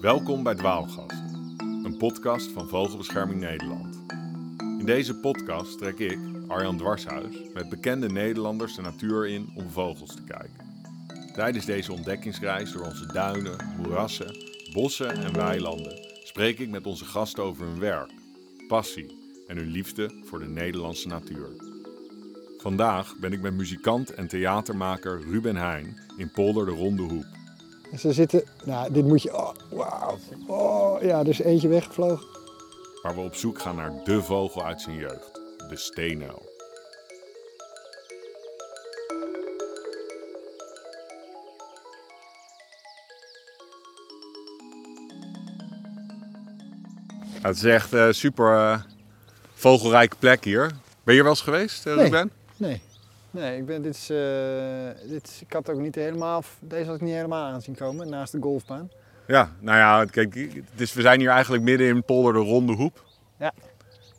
Welkom 0.00 0.42
bij 0.42 0.54
Dwaalgast, 0.54 1.22
een 1.58 1.96
podcast 1.98 2.50
van 2.50 2.68
Vogelbescherming 2.68 3.40
Nederland. 3.40 3.98
In 4.78 4.84
deze 4.84 5.14
podcast 5.14 5.78
trek 5.78 5.98
ik, 5.98 6.18
Arjan 6.46 6.76
Dwarshuis, 6.76 7.36
met 7.54 7.68
bekende 7.68 8.08
Nederlanders 8.08 8.74
de 8.74 8.82
natuur 8.82 9.28
in 9.28 9.52
om 9.54 9.70
vogels 9.70 10.14
te 10.14 10.22
kijken. 10.22 10.84
Tijdens 11.32 11.64
deze 11.64 11.92
ontdekkingsreis 11.92 12.72
door 12.72 12.84
onze 12.84 13.06
duinen, 13.06 13.74
moerassen, 13.76 14.36
bossen 14.72 15.10
en 15.10 15.32
weilanden 15.32 16.08
spreek 16.24 16.58
ik 16.58 16.70
met 16.70 16.86
onze 16.86 17.04
gasten 17.04 17.42
over 17.42 17.66
hun 17.66 17.78
werk, 17.78 18.12
passie 18.68 19.18
en 19.46 19.56
hun 19.56 19.70
liefde 19.70 20.10
voor 20.24 20.38
de 20.38 20.48
Nederlandse 20.48 21.08
natuur. 21.08 21.48
Vandaag 22.58 23.16
ben 23.20 23.32
ik 23.32 23.40
met 23.40 23.54
muzikant 23.54 24.14
en 24.14 24.26
theatermaker 24.26 25.20
Ruben 25.20 25.56
Heijn 25.56 26.00
in 26.16 26.30
Polder 26.30 26.66
de 26.66 26.72
Ronde 26.72 27.02
Hoep. 27.02 27.26
Ze 27.98 28.12
zitten, 28.12 28.42
nou, 28.64 28.92
dit 28.92 29.04
moet 29.04 29.22
je, 29.22 29.54
wauw. 29.80 30.18
Oh, 30.46 31.02
ja, 31.02 31.18
er 31.18 31.28
is 31.28 31.40
eentje 31.40 31.68
weggevlogen. 31.68 32.26
waar 33.02 33.14
we 33.14 33.20
op 33.20 33.34
zoek 33.34 33.60
gaan 33.60 33.76
naar 33.76 33.92
de 34.04 34.22
vogel 34.22 34.64
uit 34.64 34.80
zijn 34.80 34.96
jeugd, 34.96 35.40
de 35.68 35.76
steenuil. 35.76 36.48
Het 47.42 47.56
is 47.56 47.64
echt 47.64 47.92
een 47.92 48.14
super 48.14 48.54
eh, 48.56 48.80
vogelrijke 49.54 50.16
plek 50.18 50.44
hier. 50.44 50.66
Ben 50.66 50.78
je 51.04 51.12
hier 51.12 51.22
wel 51.22 51.32
eens 51.32 51.40
geweest, 51.40 51.86
eh, 51.86 51.94
Nee. 51.94 52.04
Ruben? 52.04 52.30
Nee, 52.56 52.80
nee, 53.30 53.58
ik 53.58 53.66
ben, 53.66 53.82
dit 53.82 53.94
is, 53.94 54.10
eh, 54.10 55.08
dit 55.08 55.38
ik 55.46 55.52
had 55.52 55.70
ook 55.70 55.80
niet 55.80 55.94
helemaal, 55.94 56.42
deze 56.60 56.86
had 56.86 56.94
ik 56.94 57.00
niet 57.00 57.14
helemaal 57.14 57.52
aan 57.52 57.62
zien 57.62 57.74
komen, 57.74 58.08
naast 58.08 58.32
de 58.32 58.38
golfbaan. 58.40 58.90
Ja, 59.30 59.50
nou 59.60 59.78
ja, 59.78 60.04
kijk, 60.04 60.34
het 60.34 60.80
is, 60.80 60.92
we 60.92 61.00
zijn 61.00 61.20
hier 61.20 61.30
eigenlijk 61.30 61.62
midden 61.62 61.86
in 61.86 62.04
Polder 62.04 62.32
de 62.32 62.38
Ronde 62.38 62.72
Hoep. 62.72 63.04
Ja. 63.36 63.52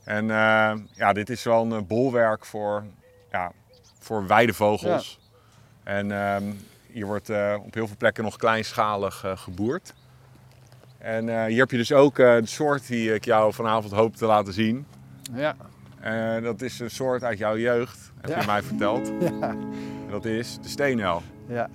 En 0.03 0.29
eh, 0.31 0.73
ja, 0.91 1.13
dit 1.13 1.29
is 1.29 1.43
wel 1.43 1.63
een 1.65 1.71
eh, 1.71 1.81
bolwerk 1.87 2.45
voor, 2.45 2.83
ja, 3.31 3.51
voor 3.99 4.27
weidevogels. 4.27 5.19
En 5.83 6.11
ehm, 6.11 6.43
hier 6.87 7.05
wordt 7.05 7.29
eh, 7.29 7.55
op 7.65 7.73
heel 7.73 7.87
veel 7.87 7.95
plekken 7.97 8.23
nog 8.23 8.35
kleinschalig 8.37 9.23
geboerd. 9.35 9.93
En 10.97 11.47
hier 11.47 11.59
heb 11.59 11.71
je 11.71 11.77
dus 11.77 11.91
ook 11.91 12.15
de 12.15 12.41
soort 12.43 12.87
die 12.87 13.13
ik 13.13 13.25
jou 13.25 13.53
vanavond 13.53 13.93
hoop 13.93 14.15
te 14.15 14.25
laten 14.25 14.53
zien. 14.53 14.85
Ja, 15.33 15.55
dat 16.41 16.61
is 16.61 16.79
een 16.79 16.89
soort 16.91 17.23
uit 17.23 17.37
jouw 17.37 17.57
jeugd, 17.57 18.11
heb 18.21 18.29
Ja. 18.29 18.39
je 18.39 18.45
mij 18.45 18.63
verteld. 18.63 19.07
ja, 19.21 19.49
En 19.49 20.07
dat 20.09 20.25
is 20.25 20.57
de 20.61 20.69
steenuil. 20.69 21.21
ja. 21.47 21.69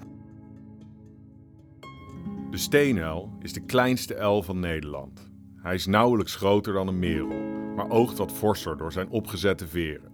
De 2.57 2.63
steenuil 2.63 3.37
is 3.41 3.53
de 3.53 3.65
kleinste 3.65 4.17
uil 4.17 4.43
van 4.43 4.61
Nederland. 4.61 5.31
Hij 5.57 5.75
is 5.75 5.87
nauwelijks 5.87 6.37
groter 6.37 6.73
dan 6.73 6.89
een 6.89 6.99
merel, 6.99 7.39
maar 7.75 7.91
oogt 7.91 8.19
wat 8.19 8.33
forser 8.33 8.77
door 8.77 8.93
zijn 8.93 9.09
opgezette 9.09 9.67
veren. 9.67 10.13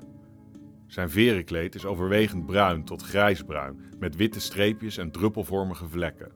Zijn 0.86 1.10
verenkleed 1.10 1.74
is 1.74 1.84
overwegend 1.84 2.46
bruin 2.46 2.84
tot 2.84 3.02
grijsbruin, 3.02 3.80
met 3.98 4.16
witte 4.16 4.40
streepjes 4.40 4.96
en 4.96 5.10
druppelvormige 5.10 5.88
vlekken. 5.88 6.32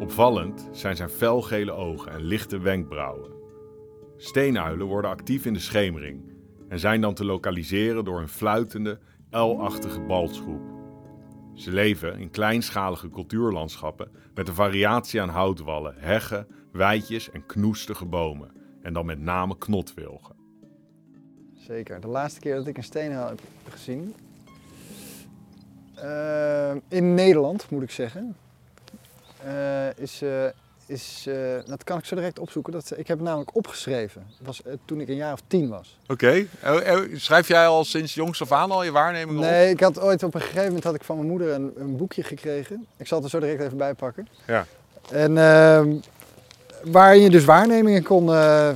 Opvallend 0.00 0.68
zijn 0.72 0.96
zijn 0.96 1.10
felgele 1.10 1.72
ogen 1.72 2.12
en 2.12 2.22
lichte 2.22 2.58
wenkbrauwen. 2.58 3.30
Steenuilen 4.16 4.86
worden 4.86 5.10
actief 5.10 5.44
in 5.44 5.52
de 5.52 5.60
schemering 5.60 6.32
en 6.68 6.78
zijn 6.78 7.00
dan 7.00 7.14
te 7.14 7.24
lokaliseren 7.24 8.04
door 8.04 8.20
een 8.20 8.28
fluitende, 8.28 8.98
uilachtige 9.30 10.00
balsgroep. 10.00 10.77
Ze 11.58 11.70
leven 11.70 12.18
in 12.18 12.30
kleinschalige 12.30 13.10
cultuurlandschappen 13.10 14.10
met 14.34 14.48
een 14.48 14.54
variatie 14.54 15.22
aan 15.22 15.28
houtwallen, 15.28 15.94
heggen, 15.96 16.46
weidjes 16.72 17.30
en 17.30 17.46
knoestige 17.46 18.04
bomen. 18.04 18.50
En 18.82 18.92
dan 18.92 19.06
met 19.06 19.20
name 19.20 19.58
knotwilgen. 19.58 20.36
Zeker. 21.54 22.00
De 22.00 22.06
laatste 22.06 22.40
keer 22.40 22.54
dat 22.54 22.66
ik 22.66 22.76
een 22.76 22.84
steenhaal 22.84 23.28
heb 23.28 23.40
gezien, 23.68 24.14
eh, 25.94 26.74
in 26.88 27.14
Nederland 27.14 27.70
moet 27.70 27.82
ik 27.82 27.90
zeggen, 27.90 28.36
eh, 29.44 29.96
is, 29.96 30.22
eh, 30.22 30.44
is 30.88 31.24
eh, 31.28 31.34
dat 31.66 31.84
kan 31.84 31.98
ik 31.98 32.04
zo 32.04 32.14
direct 32.14 32.38
opzoeken. 32.38 32.72
Dat, 32.72 32.92
ik 32.96 33.08
heb 33.08 33.18
het 33.18 33.26
namelijk 33.26 33.56
opgeschreven. 33.56 34.26
Dat 34.38 34.46
was 34.46 34.62
eh, 34.62 34.72
toen 34.84 35.00
ik 35.00 35.08
een 35.08 35.16
jaar 35.16 35.32
of 35.32 35.42
tien 35.46 35.68
was. 35.68 35.98
Oké, 36.06 36.46
schrijf 37.14 37.48
jij 37.48 37.66
al 37.66 37.84
sinds 37.84 38.14
jongs 38.14 38.42
af 38.42 38.52
aan 38.52 38.70
al 38.70 38.84
je 38.84 38.90
waarnemingen 38.90 39.40
Nee, 39.40 39.70
ik 39.70 39.80
had 39.80 40.00
ooit 40.00 40.22
op 40.22 40.34
een 40.34 40.40
gegeven 40.40 40.64
moment 40.64 40.84
had 40.84 40.94
ik 40.94 41.04
van 41.04 41.16
mijn 41.16 41.28
moeder 41.28 41.52
een, 41.52 41.72
een 41.76 41.96
boekje 41.96 42.22
gekregen. 42.22 42.86
Ik 42.96 43.06
zal 43.06 43.16
het 43.16 43.26
er 43.26 43.40
zo 43.40 43.46
direct 43.46 43.62
even 43.62 43.76
bij 43.76 43.94
pakken. 43.94 44.28
Ja. 44.46 44.66
En 45.10 45.38
ehm, 45.38 45.94
waarin 46.84 47.22
je 47.22 47.30
dus 47.30 47.44
waarnemingen 47.44 48.02
kon, 48.02 48.32
eh, 48.32 48.68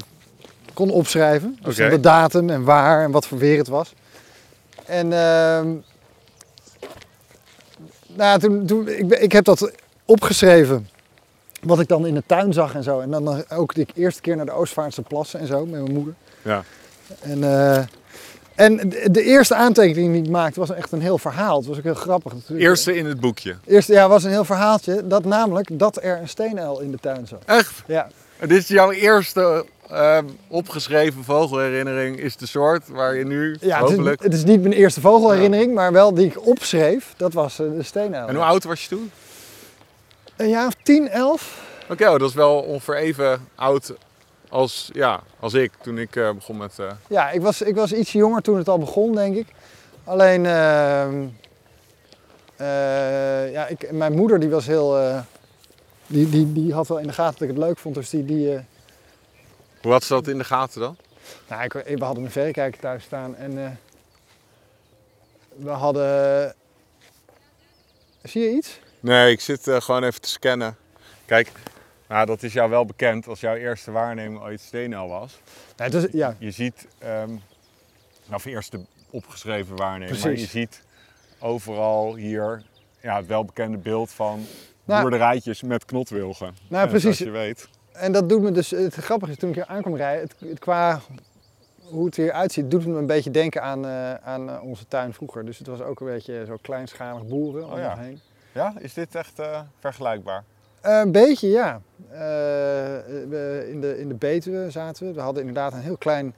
kon 0.74 0.90
opschrijven. 0.90 1.58
Dus 1.62 1.76
de 1.76 2.00
datum 2.00 2.50
en 2.50 2.64
waar 2.64 3.04
en 3.04 3.10
wat 3.10 3.26
voor 3.26 3.38
weer 3.38 3.58
het 3.58 3.68
was. 3.68 3.94
En 4.86 5.12
ehm, 5.12 5.74
nou, 8.06 8.38
toen, 8.38 8.66
toen, 8.66 8.88
ik, 8.88 9.10
ik 9.10 9.32
heb 9.32 9.44
dat 9.44 9.72
opgeschreven. 10.04 10.88
Wat 11.62 11.80
ik 11.80 11.88
dan 11.88 12.06
in 12.06 12.14
de 12.14 12.22
tuin 12.26 12.52
zag 12.52 12.74
en 12.74 12.82
zo. 12.82 13.00
En 13.00 13.10
dan 13.10 13.44
ook 13.48 13.74
de 13.74 13.86
eerste 13.94 14.20
keer 14.20 14.36
naar 14.36 14.46
de 14.46 14.52
Oostvaartse 14.52 15.02
plassen 15.02 15.40
en 15.40 15.46
zo 15.46 15.66
met 15.66 15.80
mijn 15.80 15.92
moeder. 15.92 16.14
Ja. 16.42 16.62
En, 17.20 17.44
eh, 17.44 17.84
en 18.54 18.88
de, 19.10 19.22
eerste 19.22 19.54
aantekening 19.54 20.12
die 20.12 20.22
ik 20.22 20.30
maakte 20.30 20.60
was 20.60 20.70
echt 20.70 20.92
een 20.92 21.00
heel 21.00 21.18
verhaal. 21.18 21.56
Het 21.56 21.66
was 21.66 21.76
ook 21.76 21.82
heel 21.82 21.94
grappig. 21.94 22.32
natuurlijk. 22.32 22.60
Eerste 22.60 22.96
in 22.96 23.06
het 23.06 23.20
boekje. 23.20 23.56
Eerste 23.66 23.92
ja, 23.92 24.08
was 24.08 24.24
een 24.24 24.30
heel 24.30 24.44
verhaaltje. 24.44 25.06
Dat 25.06 25.24
namelijk 25.24 25.78
dat 25.78 26.02
er 26.02 26.18
een 26.18 26.28
steenuil 26.28 26.80
in 26.80 26.90
de 26.90 26.98
tuin 26.98 27.26
zat. 27.26 27.42
Echt? 27.46 27.82
Ja, 27.86 28.08
En 28.38 28.48
dit 28.48 28.58
is 28.58 28.68
jouw 28.68 28.90
eerste 28.90 29.64
ehm, 29.90 30.24
opgeschreven 30.48 31.24
vogelherinnering, 31.24 32.18
is 32.18 32.36
de 32.36 32.46
soort 32.46 32.88
waar 32.88 33.16
je 33.16 33.24
nu 33.24 33.56
ja 33.60 33.80
het, 33.80 33.88
hopelijk... 33.88 34.20
is, 34.20 34.26
het 34.26 34.34
is 34.34 34.44
niet 34.44 34.62
mijn 34.62 34.74
eerste 34.74 35.00
vogelherinnering, 35.00 35.74
maar 35.74 35.92
wel 35.92 36.14
die 36.14 36.26
ik 36.26 36.46
opschreef. 36.46 37.14
Dat 37.16 37.32
was 37.32 37.58
eh, 37.58 37.66
de 37.76 37.82
steenuil. 37.82 38.28
En 38.28 38.34
hoe 38.34 38.44
oud 38.44 38.64
was 38.64 38.82
je 38.82 38.88
toen? 38.88 39.10
Een 40.36 40.48
jaar 40.48 40.66
of 40.66 40.74
10, 40.82 41.08
11. 41.08 41.70
Oké, 41.90 42.04
oh, 42.10 42.18
dat 42.18 42.28
is 42.28 42.34
wel 42.34 42.60
ongeveer 42.60 42.96
even 42.96 43.48
oud 43.54 43.92
als, 44.48 44.90
ja, 44.92 45.22
als 45.40 45.54
ik 45.54 45.72
toen 45.82 45.98
ik 45.98 46.16
eh, 46.16 46.32
begon 46.32 46.56
met... 46.56 46.78
eh, 46.78 46.90
Ja, 47.08 47.30
ik 47.30 47.40
was, 47.40 47.62
ik 47.62 47.74
was 47.74 47.92
iets 47.92 48.12
jonger 48.12 48.42
toen 48.42 48.56
het 48.56 48.68
al 48.68 48.78
begon, 48.78 49.14
denk 49.14 49.36
ik. 49.36 49.46
Alleen, 50.04 50.46
ehm, 50.46 51.26
eh, 52.56 53.52
ja, 53.52 53.66
ik, 53.66 53.92
mijn 53.92 54.12
moeder 54.12 54.40
die 54.40 54.50
was 54.50 54.66
heel... 54.66 55.20
die, 56.06 56.28
die, 56.28 56.52
die 56.52 56.72
had 56.74 56.88
wel 56.88 56.98
in 56.98 57.06
de 57.06 57.12
gaten 57.12 57.38
dat 57.38 57.48
ik 57.48 57.54
het 57.56 57.64
leuk 57.64 57.78
vond, 57.78 57.94
dus 57.94 58.10
die... 58.10 58.24
die 58.24 58.58
Hoe 59.82 59.92
had 59.92 60.04
ze 60.04 60.12
dat 60.12 60.28
in 60.28 60.38
de 60.38 60.44
gaten 60.44 60.80
dan? 60.80 60.96
Nou, 61.48 61.62
ik, 61.62 61.72
we 61.72 62.04
hadden 62.04 62.24
een 62.24 62.30
verrekijker 62.30 62.80
thuis 62.80 63.04
staan 63.04 63.36
en 63.36 63.78
we 65.56 65.70
hadden. 65.70 66.54
Zie 68.22 68.42
je 68.42 68.50
iets? 68.50 68.78
Nee, 69.02 69.30
ik 69.30 69.40
zit 69.40 69.68
eh, 69.68 69.80
gewoon 69.80 70.04
even 70.04 70.20
te 70.20 70.28
scannen. 70.28 70.76
Kijk, 71.24 71.52
nou, 72.08 72.26
dat 72.26 72.42
is 72.42 72.52
jou 72.52 72.70
wel 72.70 72.84
bekend 72.84 73.26
als 73.26 73.40
jouw 73.40 73.54
eerste 73.54 73.90
waarneming 73.90 74.40
ooit 74.42 74.60
steenuil 74.60 75.08
was. 75.08 75.40
Nee, 75.76 76.08
ja, 76.12 76.36
Je 76.38 76.50
ziet, 76.50 76.86
ehm 76.98 77.30
nou 78.26 78.40
voor 78.40 78.50
eerst 78.50 78.70
de 78.70 78.80
opgeschreven 79.10 79.76
waarneming, 79.76 80.22
maar 80.22 80.30
je 80.30 80.46
ziet 80.46 80.82
overal 81.38 82.14
hier 82.14 82.62
ja, 83.00 83.16
het 83.16 83.26
welbekende 83.26 83.78
beeld 83.78 84.10
van 84.10 84.46
Nou- 84.84 85.02
boerderijtjes 85.02 85.62
met 85.62 85.84
knotwilgen. 85.84 86.54
Nou, 86.68 86.88
precies. 86.88 87.18
Je 87.18 87.30
weet. 87.30 87.68
en 87.92 88.12
dat 88.12 88.28
doet 88.28 88.42
me 88.42 88.52
dus. 88.52 88.70
Het 88.70 88.94
grappige 88.94 89.32
is 89.32 89.38
toen 89.38 89.48
ik 89.48 89.54
hier 89.54 89.66
aankwam 89.66 89.96
rijden, 89.96 90.22
het, 90.22 90.50
het 90.50 90.58
qua 90.58 91.00
hoe 91.82 92.04
het 92.04 92.16
hier 92.16 92.32
uitziet, 92.32 92.70
doet 92.70 92.82
het 92.82 92.92
me 92.92 92.98
een 92.98 93.06
beetje 93.06 93.30
denken 93.30 93.62
aan, 93.62 93.86
eh, 93.86 94.14
aan 94.14 94.50
eh, 94.50 94.62
onze 94.62 94.86
tuin 94.88 95.12
vroeger. 95.14 95.44
Dus 95.44 95.58
het 95.58 95.66
was 95.66 95.80
ook 95.80 96.00
een 96.00 96.06
beetje 96.06 96.44
zo 96.46 96.56
kleinschalig 96.62 97.26
boeren 97.26 97.64
om 97.64 97.72
Oh 97.72 97.78
ja. 97.78 97.96
heen. 97.98 98.20
Ja, 98.52 98.72
is 98.78 98.94
dit 98.94 99.14
echt 99.14 99.38
eh, 99.38 99.60
vergelijkbaar? 99.80 100.44
Een 100.80 101.12
beetje, 101.12 101.48
ja. 101.48 101.80
Eh, 102.10 102.18
we- 103.28 103.66
in, 103.70 103.80
de, 103.80 103.98
in 103.98 104.08
de 104.08 104.14
Betuwe 104.14 104.70
zaten 104.70 105.06
we. 105.06 105.12
We 105.12 105.20
hadden 105.20 105.40
inderdaad 105.42 105.72
een 105.72 105.80
heel 105.80 105.96
klein 105.96 106.34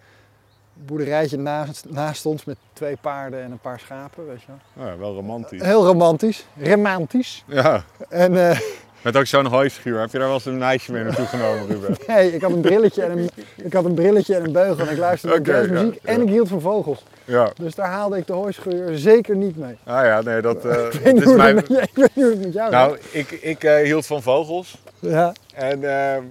boerderijtje 0.74 1.36
naast, 1.38 1.84
naast 1.90 2.26
ons 2.26 2.44
met 2.44 2.56
twee 2.72 2.96
paarden 3.00 3.42
en 3.42 3.50
een 3.50 3.58
paar 3.58 3.80
schapen, 3.80 4.26
weet 4.26 4.40
je 4.42 4.46
wel. 4.74 4.86
Ja, 4.86 4.96
wel 4.96 5.14
romantisch. 5.14 5.62
Heel 5.62 5.86
romantisch. 5.86 6.46
Romantisch. 6.58 7.44
Ja, 7.46 7.84
En 8.08 8.50
eh, 8.50 8.60
met 9.04 9.16
ook 9.16 9.26
zo'n 9.26 9.46
hooischuur. 9.46 10.00
Heb 10.00 10.10
je 10.12 10.18
daar 10.18 10.26
wel 10.26 10.36
eens 10.36 10.44
een 10.44 10.58
meisje 10.58 10.92
mee 10.92 11.02
naartoe 11.04 11.26
genomen, 11.26 11.66
Ruben? 11.66 11.96
nee, 12.06 12.32
ik 12.34 12.42
had 12.42 12.50
een 12.50 12.60
brilletje 12.60 13.02
en 13.02 13.18
een, 13.18 13.30
ik 13.56 13.72
had 13.72 13.84
een, 13.84 13.94
brilletje 13.94 14.34
en 14.34 14.44
een 14.44 14.52
beugel 14.52 14.86
en 14.86 14.92
ik 14.92 14.98
luisterde 14.98 15.40
naar 15.52 15.60
jazzmuziek 15.60 15.94
ja, 16.02 16.08
en 16.12 16.16
ja. 16.18 16.22
ik 16.22 16.28
hield 16.28 16.48
van 16.48 16.60
vogels. 16.60 17.04
Ja. 17.24 17.52
Dus 17.56 17.74
daar 17.74 17.88
haalde 17.88 18.16
ik 18.16 18.26
de 18.26 18.32
hooischuur 18.32 18.98
zeker 18.98 19.36
niet 19.36 19.56
mee. 19.56 19.76
Ah 19.84 20.04
ja, 20.04 20.20
nee, 20.22 20.40
dat, 20.40 20.56
Ik 20.64 20.70
weet, 20.70 20.92
dat 21.04 21.12
niet 21.12 21.16
is 21.22 21.24
hoe 21.24 21.36
mijn... 21.36 21.56
het 21.56 21.70
ik 21.90 21.90
weet 21.94 22.14
niet 22.14 22.24
hoe 22.24 22.34
het 22.34 22.40
met 22.44 22.52
jou 22.52 22.70
Nou, 22.70 22.98
ik, 23.10 23.30
ik 23.30 23.64
eh, 23.64 23.76
hield 23.82 24.06
van 24.06 24.22
vogels. 24.22 24.78
Ja. 24.98 25.32
En, 25.54 25.84
ehm, 25.84 26.22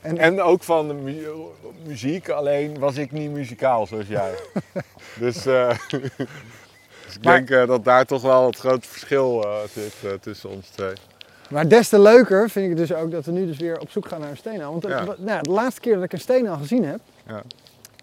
En- 0.00 0.18
en, 0.18 0.42
ook 0.42 0.62
van 0.62 0.88
de 0.88 0.94
mu- 0.94 1.26
muziek, 1.86 2.28
alleen 2.28 2.78
was 2.78 2.96
ik 2.96 3.12
niet 3.12 3.30
muzikaal 3.30 3.86
zoals 3.86 4.06
jij. 4.08 4.30
dus, 5.20 5.46
eh, 5.46 5.68
dus 5.88 6.10
ik 7.16 7.22
Maar- 7.24 7.44
denk 7.46 7.68
dat 7.68 7.84
daar 7.84 8.04
toch 8.04 8.22
wel 8.22 8.46
het 8.46 8.56
grote 8.56 8.88
verschil 8.88 9.44
zit 9.74 10.22
tussen 10.22 10.50
ons 10.50 10.68
twee. 10.68 10.92
Maar 11.48 11.68
des 11.68 11.88
te 11.88 11.98
leuker 12.00 12.50
vind 12.50 12.70
ik 12.70 12.76
dus 12.76 12.92
ook 12.94 13.10
dat 13.10 13.24
we 13.24 13.32
nu 13.32 13.46
dus 13.46 13.56
weer 13.58 13.78
op 13.80 13.90
zoek 13.90 14.08
gaan 14.08 14.20
naar 14.20 14.30
een 14.30 14.36
steenuil. 14.36 14.70
Want 14.70 14.82
de, 14.82 14.88
Ja. 14.88 15.04
nou, 15.18 15.42
de 15.42 15.50
laatste 15.50 15.80
keer 15.80 15.94
dat 15.94 16.02
ik 16.04 16.12
een 16.12 16.20
steenuil 16.20 16.56
gezien 16.56 16.84
heb, 16.84 17.00
Ja. 17.26 17.42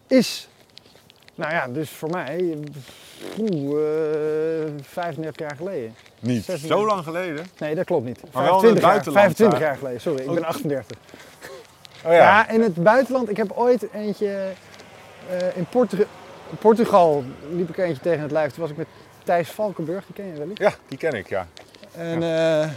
is, 0.08 0.48
nou 1.36 1.52
ja, 1.52 1.68
dus 1.68 1.90
voor 1.90 2.10
mij, 2.10 2.58
oeh, 3.40 3.82
eh, 4.64 4.70
35 4.82 5.40
jaar 5.48 5.56
geleden. 5.56 5.96
Niet 6.20 6.44
36. 6.44 6.78
zo 6.78 6.86
lang 6.86 7.04
geleden. 7.04 7.46
Nee, 7.60 7.76
dat 7.76 7.86
klopt 7.86 8.06
niet. 8.06 8.20
Maar 8.32 8.44
wel 8.44 8.64
in 8.64 8.70
het 8.70 8.80
25 8.80 8.82
jaar, 8.82 8.92
buitenland, 8.92 9.20
25 9.20 9.60
hè? 9.60 9.66
jaar 9.66 9.78
geleden, 9.78 10.02
sorry, 10.02 10.22
ik 10.22 10.28
Oh. 10.30 10.34
ben 10.34 10.44
38. 10.44 10.98
Oh 12.06 12.12
Ja. 12.12 12.50
in 12.50 12.62
het 12.62 12.76
buitenland. 12.84 13.30
Ik 13.30 13.38
heb 13.38 13.52
ooit 13.52 13.86
eentje 13.94 14.28
eh, 15.30 15.58
in 15.58 15.66
Portu- 15.70 16.06
Portugal 16.60 17.24
liep 17.52 17.70
ik 17.70 17.78
eentje 17.78 18.02
tegen 18.02 18.22
het 18.22 18.32
lijf. 18.32 18.52
Toen 18.52 18.62
was 18.62 18.72
ik 18.72 18.78
met 18.78 18.88
Thijs 19.24 19.50
Valkenburg, 19.50 20.06
die 20.06 20.16
ken 20.16 20.26
je 20.26 20.34
wel 20.40 20.50
eens. 20.50 20.60
Ja, 20.60 20.74
die 20.88 20.98
ken 20.98 21.14
ik, 21.14 21.30
ja. 21.30 21.48
En 21.92 22.24
eh, 22.24 22.64
eh, 22.64 22.70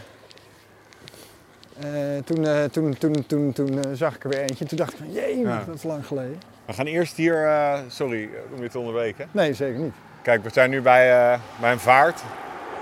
toen, 2.24 2.46
eh, 2.46 2.64
toen, 2.64 2.98
toen, 2.98 3.26
toen, 3.26 3.52
toen 3.52 3.84
eh, 3.84 3.90
zag 3.94 4.14
ik 4.14 4.24
er 4.24 4.30
weer 4.30 4.40
eentje. 4.40 4.64
Toen 4.64 4.78
dacht 4.78 4.92
ik 4.92 4.98
van, 4.98 5.12
jee, 5.12 5.44
dat 5.44 5.74
is 5.74 5.82
lang 5.82 6.06
geleden. 6.06 6.40
We 6.66 6.72
gaan 6.72 6.86
eerst 6.86 7.16
hier, 7.16 7.46
eh, 7.46 7.78
sorry 7.88 8.22
eh, 8.22 8.54
om 8.56 8.62
je 8.62 8.68
te 8.68 8.78
onderbreken. 8.78 9.28
Nee, 9.30 9.54
zeker 9.54 9.80
niet. 9.80 9.94
Kijk, 10.22 10.42
we 10.42 10.50
zijn 10.52 10.70
nu 10.70 10.82
bij, 10.82 11.32
eh, 11.32 11.38
bij 11.60 11.72
een 11.72 11.78
vaart. 11.78 12.22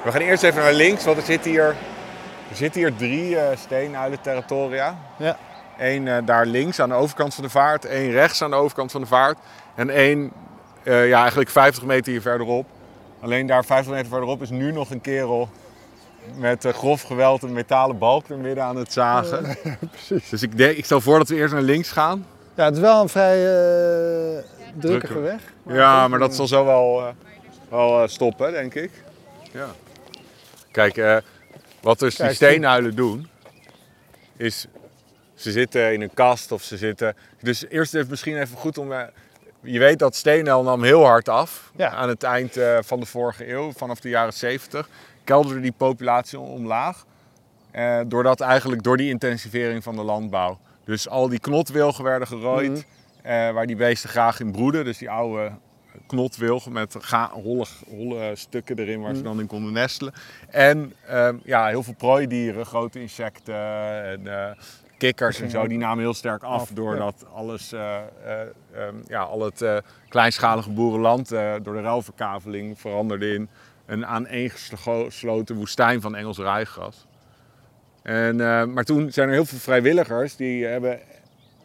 We 0.04 0.10
gaan 0.10 0.20
eerst 0.20 0.42
even 0.42 0.62
naar 0.62 0.72
links, 0.72 1.04
want 1.04 1.16
er 1.16 1.22
zitten 1.22 1.50
hier, 1.50 1.66
er 2.50 2.56
zitten 2.56 2.80
hier 2.80 2.94
drie 2.96 3.38
eh 3.38 3.56
steenuilen 3.56 4.20
territoria. 4.20 4.98
Ja. 5.16 5.36
Eén 5.78 6.08
eh, 6.08 6.16
daar 6.24 6.46
links 6.46 6.80
aan 6.80 6.88
de 6.88 6.94
overkant 6.94 7.34
van 7.34 7.44
de 7.44 7.50
vaart, 7.50 7.84
één 7.84 8.10
rechts 8.10 8.42
aan 8.42 8.50
de 8.50 8.56
overkant 8.56 8.90
van 8.90 9.00
de 9.00 9.06
vaart 9.06 9.38
en 9.74 9.90
één 9.90 10.32
eh, 10.82 11.08
ja, 11.08 11.20
eigenlijk 11.20 11.50
50 11.50 11.84
meter 11.84 12.12
hier 12.12 12.20
verderop. 12.20 12.66
Alleen 13.20 13.46
daar 13.46 13.64
50 13.64 13.92
meter 13.92 14.08
verderop 14.08 14.42
is 14.42 14.50
nu 14.50 14.72
nog 14.72 14.90
een 14.90 15.00
kerel 15.00 15.48
met 16.36 16.64
eh, 16.64 16.72
grof 16.72 17.02
geweld 17.02 17.42
een 17.42 17.52
metalen 17.52 17.98
balk 17.98 18.28
er 18.28 18.38
midden 18.38 18.64
aan 18.64 18.76
het 18.76 18.92
zagen. 18.92 19.56
Precies. 19.90 20.28
Dus 20.28 20.42
ik, 20.42 20.56
denk, 20.56 20.76
ik 20.76 20.84
stel 20.84 21.00
voor 21.00 21.18
dat 21.18 21.28
we 21.28 21.34
eerst 21.34 21.52
naar 21.52 21.62
links 21.62 21.90
gaan. 21.90 22.26
Ja, 22.54 22.64
het 22.64 22.74
is 22.74 22.80
wel 22.80 23.02
een 23.02 23.08
vrij 23.08 23.36
eh 24.36 24.44
drukkige 24.78 25.20
weg. 25.20 25.40
Ja, 25.66 26.08
maar 26.08 26.18
dat 26.18 26.34
zal 26.34 26.46
zo 26.46 26.64
wel, 26.64 27.00
eh, 27.00 27.08
wel 27.68 28.08
stoppen, 28.08 28.52
denk 28.52 28.74
ik. 28.74 28.90
Ja. 29.52 29.66
Kijk, 30.70 31.22
wat 31.80 31.98
dus 31.98 32.16
Kijk, 32.16 32.28
die 32.28 32.36
steenuilen 32.36 32.94
doen, 32.94 33.28
is 34.36 34.66
ze 35.34 35.52
zitten 35.52 35.92
in 35.92 36.00
een 36.00 36.14
kast 36.14 36.52
of 36.52 36.62
ze 36.62 36.76
zitten... 36.76 37.16
Dus 37.40 37.64
eerst 37.68 37.94
even 37.94 38.10
misschien 38.10 38.40
even 38.40 38.56
goed 38.56 38.78
om... 38.78 38.92
je 39.60 39.78
weet 39.78 39.98
dat 39.98 40.14
steenuil 40.14 40.62
nam 40.62 40.82
heel 40.82 41.04
hard 41.04 41.28
af 41.28 41.72
Ja. 41.76 41.90
aan 41.90 42.08
het 42.08 42.22
eind 42.22 42.58
van 42.80 43.00
de 43.00 43.06
vorige 43.06 43.50
eeuw, 43.50 43.72
vanaf 43.72 44.00
de 44.00 44.08
jaren 44.08 44.32
70. 44.32 44.88
Kelderde 45.24 45.60
die 45.60 45.72
populatie 45.76 46.38
omlaag. 46.38 47.04
eh, 47.70 48.00
doordat 48.06 48.40
eigenlijk 48.40 48.82
door 48.82 48.96
die 48.96 49.08
intensivering 49.10 49.82
van 49.82 49.96
de 49.96 50.02
landbouw. 50.02 50.58
Dus 50.84 51.08
al 51.08 51.28
die 51.28 51.38
knotwilgen 51.38 52.04
werden 52.04 52.28
gerooid, 52.28 52.70
Mhm. 52.70 52.80
eh, 53.22 53.50
waar 53.50 53.66
die 53.66 53.76
beesten 53.76 54.08
graag 54.10 54.40
in 54.40 54.52
broeden. 54.52 54.84
Dus 54.84 54.98
die 54.98 55.10
oude 55.10 55.50
knotwilgen 56.06 56.72
met 56.72 56.96
holle, 57.32 57.64
holle 57.88 58.32
stukken 58.36 58.78
erin 58.78 59.00
waar 59.00 59.10
ze 59.14 59.20
Mhm. 59.20 59.24
dan 59.28 59.40
in 59.40 59.46
konden 59.46 59.72
nestelen. 59.72 60.12
En 60.50 60.92
ehm, 61.06 61.36
ja, 61.44 61.66
heel 61.66 61.82
veel 61.82 61.94
prooidieren, 61.94 62.66
grote 62.66 63.00
insecten 63.00 63.54
en 64.04 64.26
eh, 64.26 64.50
kikkers 64.98 65.40
en 65.40 65.50
zo, 65.50 65.66
die 65.66 65.78
namen 65.78 65.98
heel 66.04 66.14
sterk 66.14 66.42
af. 66.42 66.60
Af, 66.60 66.68
ja. 66.68 66.74
doordat 66.74 67.24
alles, 67.34 67.72
eh, 67.72 67.96
eh, 67.96 68.40
ehm, 68.74 68.94
ja, 69.06 69.22
al 69.22 69.40
het 69.40 69.64
kleinschalige 70.08 70.70
boerenland 70.70 71.28
door 71.62 71.74
de 71.74 71.80
ruilverkaveling 71.80 72.80
veranderde 72.80 73.34
in 73.34 73.48
een 73.86 74.06
aaneengesloten 74.06 75.56
woestijn 75.56 76.00
van 76.00 76.14
Engels 76.14 76.38
rijgras. 76.38 77.06
En, 78.02 78.40
eh, 78.40 78.64
maar 78.64 78.84
toen 78.84 79.12
zijn 79.12 79.28
er 79.28 79.34
heel 79.34 79.44
veel 79.44 79.58
vrijwilligers 79.58 80.36
die 80.36 80.64
hebben 80.66 81.00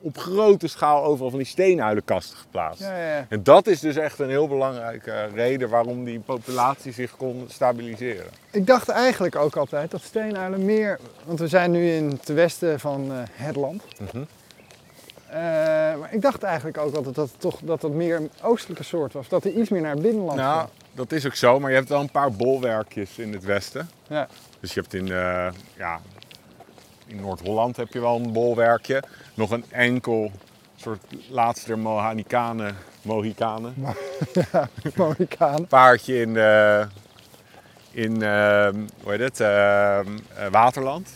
op 0.01 0.17
grote 0.17 0.67
schaal 0.67 1.03
overal 1.03 1.29
van 1.29 1.39
die 1.39 1.47
steenuilenkasten 1.47 2.37
geplaatst. 2.37 2.81
Ja, 2.81 2.97
ja. 2.97 3.25
En 3.29 3.43
dat 3.43 3.67
is 3.67 3.79
dus 3.79 3.95
echt 3.95 4.19
een 4.19 4.29
heel 4.29 4.47
belangrijke 4.47 5.29
reden 5.33 5.69
waarom 5.69 6.03
die 6.03 6.19
populatie 6.19 6.91
zich 6.91 7.17
kon 7.17 7.45
stabiliseren. 7.47 8.31
Ik 8.51 8.67
dacht 8.67 8.89
eigenlijk 8.89 9.35
ook 9.35 9.55
altijd 9.55 9.91
dat 9.91 10.01
steenuilen 10.01 10.65
meer... 10.65 10.99
Want 11.25 11.39
we 11.39 11.47
zijn 11.47 11.71
nu 11.71 11.91
in 11.91 12.09
het 12.09 12.27
westen 12.27 12.79
van 12.79 13.11
eh, 13.11 13.17
het 13.31 13.55
land. 13.55 13.83
Mhm. 13.99 14.23
Eh, 15.29 15.39
maar 15.99 16.09
ik 16.13 16.21
dacht 16.21 16.43
eigenlijk 16.43 16.77
ook 16.77 16.93
altijd 16.95 17.15
dat 17.15 17.29
het, 17.31 17.39
toch, 17.39 17.59
dat 17.63 17.81
het 17.81 17.93
meer 17.93 18.15
een 18.15 18.29
oostelijke 18.41 18.83
soort 18.83 19.13
was. 19.13 19.27
Dat 19.29 19.43
hij 19.43 19.51
iets 19.51 19.69
meer 19.69 19.81
naar 19.81 19.91
het 19.93 20.01
binnenland 20.01 20.37
Nou, 20.39 20.59
ging. 20.59 20.71
dat 20.93 21.11
is 21.11 21.25
ook 21.25 21.35
zo, 21.35 21.59
maar 21.59 21.69
je 21.69 21.75
hebt 21.75 21.89
wel 21.89 21.99
een 21.99 22.11
paar 22.11 22.31
bolwerkjes 22.31 23.17
in 23.17 23.33
het 23.33 23.43
westen. 23.43 23.89
Ja. 24.07 24.27
Dus 24.59 24.73
je 24.73 24.79
hebt 24.79 24.93
in, 24.93 25.11
eh, 25.11 25.47
ja, 25.77 25.99
in 27.07 27.21
Noord-Holland 27.21 27.77
heb 27.77 27.93
je 27.93 27.99
wel 27.99 28.15
een 28.15 28.31
bolwerkje. 28.31 29.03
Nog 29.33 29.51
een 29.51 29.63
enkel 29.69 30.31
soort 30.75 31.01
laatste 31.29 31.75
Mohikanen, 31.75 32.75
Mohikanen. 33.01 33.73
Mohikaan. 34.95 35.67
paardje 35.67 36.21
in, 36.21 36.37
eh, 36.37 36.85
in 37.91 38.21
ehm, 38.21 38.75
hoe 39.03 39.11
heet 39.11 39.19
het, 39.19 39.39
ehm, 39.39 40.07
eh, 40.35 40.47
Waterland. 40.51 41.09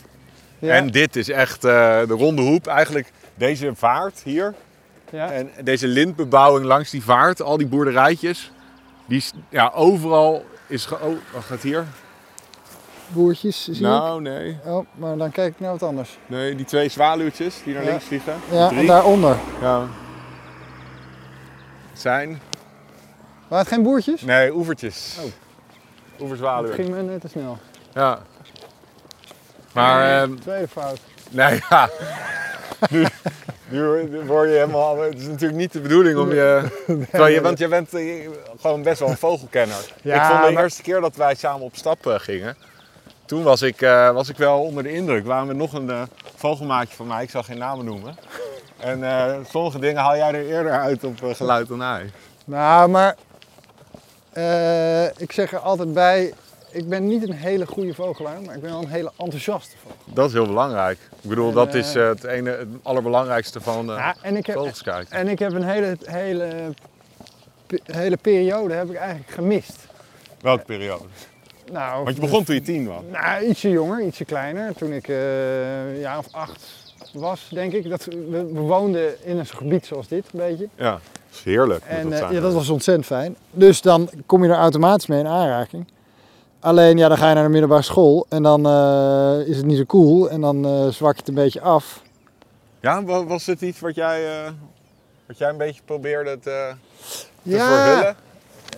Ja, 0.58 0.74
En 0.74 0.90
dit 0.90 1.16
is 1.16 1.28
echt 1.28 1.62
de 1.62 2.04
ronde 2.08 2.42
hoep. 2.42 2.66
Eigenlijk 2.66 3.12
deze 3.34 3.74
vaart 3.74 4.20
hier 4.24 4.54
ja. 5.10 5.30
en 5.32 5.50
deze 5.62 5.86
lintbebouwing 5.86 6.64
langs 6.66 6.90
die 6.90 7.02
vaart, 7.04 7.42
al 7.42 7.56
die 7.56 7.66
boerderijtjes. 7.66 8.52
Die, 9.06 9.24
ja, 9.48 9.70
overal 9.74 10.44
is... 10.66 10.86
Ge 10.86 10.94
oh, 11.00 11.16
wat 11.32 11.44
gaat 11.44 11.62
hier? 11.62 11.84
Boertjes, 13.08 13.64
zie 13.64 13.80
nou, 13.80 14.20
nee. 14.20 14.58
Oh, 14.64 14.86
maar 14.94 15.16
dan 15.16 15.30
kijk 15.30 15.52
ik 15.54 15.60
naar 15.60 15.70
wat 15.70 15.82
anders. 15.82 16.18
Nee, 16.26 16.54
die 16.54 16.64
twee 16.66 16.88
zwaluwtjes 16.88 17.62
die 17.64 17.74
naar 17.74 17.82
Ja. 17.84 17.88
links 17.90 18.04
vliegen. 18.04 18.34
Ja, 18.50 18.66
Drie. 18.68 18.80
en 18.80 18.86
daaronder. 18.86 19.36
Ja. 19.60 19.80
Het 21.90 22.00
zijn... 22.00 22.40
Waren 23.48 23.64
het 23.64 23.74
geen 23.74 23.82
boertjes? 23.82 24.20
Nee, 24.22 24.54
oevertjes. 24.54 25.16
Oh. 25.18 25.22
Dat 25.24 26.20
Oeverzwaluwen. 26.20 26.74
ging 26.74 26.88
me 26.88 27.02
net 27.02 27.20
te 27.20 27.28
snel. 27.28 27.58
Ja. 27.94 28.18
Maar... 29.72 30.22
ehm, 30.22 30.34
Tweede 30.34 30.68
fout. 30.68 30.98
Nee, 31.30 31.60
ja. 31.70 31.88
Nu, 32.90 33.06
nu 33.68 34.20
word 34.26 34.48
je 34.48 34.54
helemaal. 34.54 35.00
Het 35.02 35.18
is 35.18 35.26
natuurlijk 35.26 35.58
niet 35.60 35.72
de 35.72 35.80
bedoeling 35.80 36.18
om 36.18 36.32
je. 36.32 36.62
Terwijl 37.10 37.34
je 37.34 37.40
want 37.40 37.58
je 37.58 37.68
bent 37.68 37.94
eh, 37.94 38.28
gewoon 38.60 38.82
best 38.82 39.00
wel 39.00 39.08
een 39.08 39.16
vogelkenner. 39.16 39.92
Ja, 40.02 40.14
ik 40.14 40.30
vond 40.30 40.46
de 40.46 40.52
maar- 40.52 40.62
eerste 40.62 40.82
keer 40.82 41.00
dat 41.00 41.16
wij 41.16 41.34
samen 41.34 41.60
op 41.66 41.76
stap 41.76 42.06
eh, 42.06 42.14
gingen. 42.18 42.56
Toen 43.26 43.42
was 43.42 43.62
ik, 43.62 43.80
eh, 43.82 44.10
was 44.10 44.28
ik 44.28 44.36
wel 44.36 44.60
onder 44.60 44.82
de 44.82 44.92
indruk. 44.92 45.26
Waren 45.26 45.48
we 45.48 45.54
nog 45.54 45.72
een 45.72 46.08
vogelmaatje 46.36 46.96
van 46.96 47.06
mij, 47.06 47.22
ik 47.22 47.30
zal 47.30 47.42
geen 47.42 47.58
namen 47.58 47.84
noemen. 47.84 48.16
En 48.78 49.04
eh, 49.04 49.34
sommige 49.50 49.78
dingen 49.78 50.02
haal 50.02 50.16
jij 50.16 50.28
er 50.34 50.46
eerder 50.48 50.72
uit 50.72 51.04
op 51.04 51.18
geluid 51.22 51.68
dan 51.68 51.80
hij. 51.80 52.10
Nou, 52.44 52.88
maar 52.90 53.16
ik 55.16 55.32
zeg 55.32 55.52
er 55.52 55.58
altijd 55.58 55.92
bij, 55.94 56.34
ik 56.74 56.88
ben 56.88 57.06
niet 57.06 57.28
een 57.28 57.34
hele 57.34 57.66
goede 57.66 57.94
vogelaar, 57.94 58.40
maar 58.40 58.54
ik 58.54 58.60
ben 58.60 58.70
wel 58.70 58.82
een 58.82 58.88
hele 58.88 59.12
enthousiaste 59.16 59.76
vogelaar. 59.82 60.14
Dat 60.14 60.26
is 60.28 60.32
heel 60.32 60.46
belangrijk. 60.46 60.98
Ik 61.22 61.28
bedoel, 61.28 61.48
En, 61.48 61.54
dat 61.54 61.68
eh, 61.68 61.74
is 61.74 61.94
eh, 61.94 62.08
het, 62.08 62.24
ene, 62.24 62.50
het 62.50 62.68
allerbelangrijkste 62.82 63.60
van 63.60 63.90
eh 63.90 63.96
Ja, 63.96 64.14
en 64.20 64.36
ik 64.36 64.46
heb, 64.46 64.56
vogels 64.56 64.82
kijken. 64.82 65.16
en 65.16 65.28
ik 65.28 65.38
heb 65.38 65.52
een 65.52 65.64
hele, 65.64 65.96
hele, 66.04 66.72
hele 67.84 68.16
periode 68.16 68.74
heb 68.74 68.90
ik 68.90 68.96
eigenlijk 68.96 69.30
gemist. 69.30 69.86
Welke 70.40 70.64
periode? 70.64 71.04
Nou, 71.72 72.04
Want 72.04 72.16
je 72.16 72.22
begon 72.22 72.44
toen 72.44 72.54
je 72.54 72.62
tien 72.62 72.86
was. 72.86 73.02
Nou, 73.10 73.44
ietsje 73.44 73.70
jonger, 73.70 74.02
ietsje 74.02 74.24
kleiner. 74.24 74.74
Toen 74.74 74.92
ik 74.92 75.08
eh, 75.08 76.00
jaar 76.00 76.18
of 76.18 76.26
acht 76.30 76.62
was, 77.12 77.48
denk 77.50 77.72
ik. 77.72 77.88
Dat, 77.88 78.04
we, 78.04 78.50
we 78.52 78.60
woonden 78.60 79.24
in 79.26 79.38
een 79.38 79.46
gebied 79.46 79.86
zoals 79.86 80.08
dit, 80.08 80.24
een 80.32 80.40
beetje. 80.40 80.68
Ja, 80.76 80.90
dat 80.90 81.00
is 81.32 81.42
heerlijk. 81.42 81.80
moet 81.80 81.88
En 81.88 82.02
dat 82.02 82.12
eh, 82.12 82.18
zijn. 82.18 82.32
ja, 82.32 82.40
dat 82.40 82.52
was 82.52 82.68
ontzettend 82.68 83.06
fijn. 83.06 83.36
Dus 83.50 83.80
dan 83.80 84.10
kom 84.26 84.44
je 84.44 84.50
er 84.50 84.56
automatisch 84.56 85.06
mee 85.06 85.18
in 85.18 85.26
aanraking. 85.26 85.86
Alleen, 86.64 86.96
ja, 86.98 87.08
dan 87.08 87.16
ga 87.16 87.28
je 87.28 87.34
naar 87.34 87.42
de 87.44 87.48
middelbare 87.50 87.82
school 87.82 88.26
en 88.28 88.42
dan 88.42 88.66
eh, 88.66 89.48
is 89.48 89.56
het 89.56 89.66
niet 89.66 89.76
zo 89.76 89.84
cool. 89.84 90.30
En 90.30 90.40
dan 90.40 90.64
eh, 90.64 90.86
zwak 90.88 91.12
je 91.12 91.18
het 91.18 91.28
een 91.28 91.34
beetje 91.34 91.60
af. 91.60 92.02
Ja, 92.80 93.02
wa- 93.04 93.24
was 93.24 93.46
het 93.46 93.60
iets 93.60 93.80
wat 93.80 93.94
jij, 93.94 94.44
eh, 94.44 94.50
wat 95.26 95.38
jij 95.38 95.48
een 95.48 95.56
beetje 95.56 95.82
probeerde 95.84 96.38
te, 96.38 96.72
te 97.10 97.26
Ja, 97.42 98.14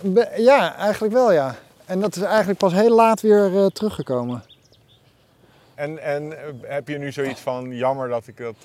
be- 0.01 0.31
ja, 0.37 0.75
eigenlijk 0.75 1.13
wel, 1.13 1.31
ja. 1.31 1.55
En 1.85 1.99
dat 1.99 2.15
is 2.15 2.21
eigenlijk 2.21 2.59
pas 2.59 2.73
heel 2.73 2.95
laat 2.95 3.21
weer 3.21 3.69
teruggekomen. 3.73 4.43
En, 5.75 6.03
en 6.03 6.33
heb 6.61 6.87
je 6.87 6.97
nu 6.97 7.11
zoiets 7.11 7.41
van, 7.41 7.75
jammer 7.75 8.09
dat 8.09 8.27
ik 8.27 8.37
dat... 8.37 8.55